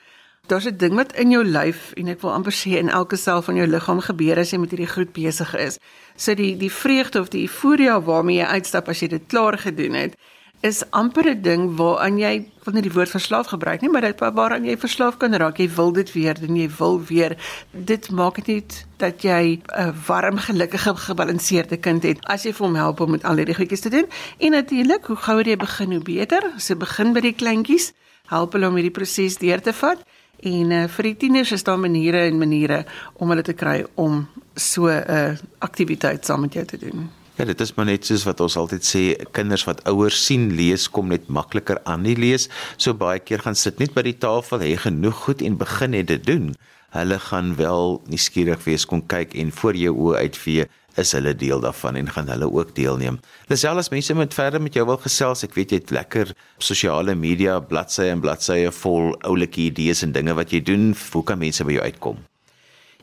Daar's 0.51 0.67
'n 0.67 0.77
ding 0.77 0.95
wat 0.95 1.15
in 1.15 1.31
jou 1.31 1.45
lyf 1.45 1.93
en 1.95 2.09
ek 2.09 2.21
wil 2.21 2.33
amper 2.33 2.53
sê 2.53 2.77
in 2.83 2.91
elke 2.91 3.17
sel 3.17 3.43
van 3.43 3.55
jou 3.55 3.67
liggaam 3.67 4.01
gebeur 4.01 4.39
as 4.39 4.51
jy 4.51 4.59
met 4.59 4.71
hierdie 4.71 4.95
goed 4.95 5.13
besig 5.13 5.55
is. 5.55 5.79
So 6.17 6.35
die 6.35 6.57
die 6.57 6.73
vreugde 6.73 7.21
of 7.21 7.29
die 7.29 7.43
euforia 7.43 8.03
waarmee 8.03 8.39
jy 8.43 8.47
uitstap 8.47 8.89
as 8.89 9.01
jy 9.01 9.09
dit 9.09 9.23
klaar 9.27 9.59
gedoen 9.59 9.95
het, 9.95 10.17
is 10.65 10.81
amper 10.91 11.27
'n 11.29 11.43
ding 11.43 11.77
waaraan 11.77 12.19
jy 12.19 12.49
wanneer 12.65 12.83
die 12.83 12.93
woord 12.93 13.11
verslaaf 13.11 13.47
gebruik 13.53 13.81
nie, 13.81 13.91
maar 13.91 14.01
dit 14.01 14.19
waaraan 14.19 14.65
jy 14.65 14.77
verslaaf 14.77 15.17
kan 15.17 15.35
raak. 15.35 15.59
Jy 15.59 15.69
wil 15.77 15.93
dit 15.93 16.13
weer 16.13 16.35
doen, 16.41 16.57
jy 16.57 16.71
wil 16.79 17.01
weer. 17.05 17.37
Dit 17.71 18.11
maak 18.11 18.35
dit 18.35 18.47
net 18.47 18.87
dat 18.97 19.23
jy 19.23 19.61
'n 19.61 19.95
warm, 20.07 20.39
gelukkige, 20.39 20.97
gebalanseerde 20.97 21.77
kind 21.77 22.03
het 22.03 22.19
as 22.25 22.45
jy 22.45 22.53
vir 22.53 22.67
hom 22.67 22.75
help 22.75 23.01
om 23.01 23.11
met 23.11 23.25
al 23.25 23.37
hierdie 23.37 23.55
goedjies 23.55 23.81
te 23.81 23.91
doen. 23.91 24.07
En 24.39 24.51
natuurlik, 24.51 25.05
hoe 25.05 25.17
gouer 25.17 25.47
jy 25.47 25.57
begin, 25.57 25.91
hoe 25.91 26.03
beter. 26.03 26.43
So 26.57 26.77
begin 26.77 27.13
by 27.13 27.21
die 27.21 27.35
kleintjies, 27.35 27.93
help 28.27 28.53
hulle 28.53 28.69
om 28.69 28.75
hierdie 28.75 28.91
proses 28.91 29.37
deur 29.37 29.61
te 29.61 29.73
vat. 29.73 29.99
En 30.41 30.71
uh, 30.71 30.89
vir 30.89 31.03
die 31.03 31.17
tieners 31.17 31.53
is 31.53 31.63
daar 31.63 31.79
maniere 31.79 32.19
en 32.19 32.39
maniere 32.39 32.85
om 33.15 33.29
hulle 33.29 33.43
te 33.43 33.53
kry 33.53 33.85
om 33.95 34.29
so 34.55 34.89
'n 34.89 35.05
uh, 35.09 35.37
aktiwiteit 35.59 36.25
saam 36.25 36.41
met 36.41 36.53
jou 36.53 36.65
te 36.65 36.79
doen. 36.79 37.24
Ja, 37.35 37.45
dit 37.45 37.61
is 37.61 37.73
maar 37.75 37.89
net 37.89 38.07
soos 38.07 38.23
wat 38.29 38.39
ons 38.45 38.55
altyd 38.55 38.85
sê, 38.87 39.01
kinders 39.35 39.65
wat 39.67 39.81
ouers 39.91 40.21
sien 40.23 40.53
lees 40.55 40.85
kom 40.87 41.09
net 41.11 41.27
makliker 41.27 41.81
aan 41.83 42.05
die 42.07 42.15
lees. 42.15 42.47
So 42.79 42.95
baie 42.95 43.19
keer 43.19 43.43
gaan 43.43 43.59
sit 43.59 43.83
net 43.83 43.91
by 43.97 44.05
die 44.07 44.15
tafel, 44.23 44.63
hê 44.63 44.77
genoeg 44.79 45.25
goed 45.25 45.43
en 45.43 45.57
begin 45.59 45.97
net 45.97 46.13
dit 46.13 46.23
doen. 46.23 46.53
Hulle 46.95 47.19
gaan 47.19 47.57
wel 47.59 47.99
nuuskierig 48.07 48.63
wees 48.69 48.87
kom 48.87 49.03
kyk 49.11 49.35
en 49.43 49.51
voor 49.51 49.75
jou 49.75 49.97
oë 50.05 50.23
uitvee 50.29 50.69
is 51.03 51.11
hulle 51.19 51.33
deel 51.35 51.59
daarvan 51.59 51.99
en 51.99 52.13
gaan 52.15 52.31
hulle 52.31 52.47
ook 52.47 52.71
deelneem. 52.79 53.19
Lisel 53.51 53.83
as 53.83 53.91
mense 53.91 54.15
met 54.15 54.35
verder 54.39 54.63
met 54.63 54.79
jou 54.79 54.87
wil 54.87 55.03
gesels, 55.03 55.43
ek 55.43 55.59
weet 55.59 55.75
jy 55.75 55.83
het 55.83 55.91
lekker 55.91 56.31
sosiale 56.63 57.19
media 57.19 57.59
bladsye 57.59 58.13
en 58.15 58.23
bladsye 58.23 58.71
vol 58.79 59.11
oulike 59.27 59.65
idees 59.67 60.07
en 60.07 60.15
dinge 60.15 60.39
wat 60.39 60.55
jy 60.55 60.63
doen. 60.63 60.93
Hoe 60.95 61.27
kan 61.27 61.43
mense 61.43 61.67
by 61.67 61.81
jou 61.81 61.83
uitkom? 61.83 62.23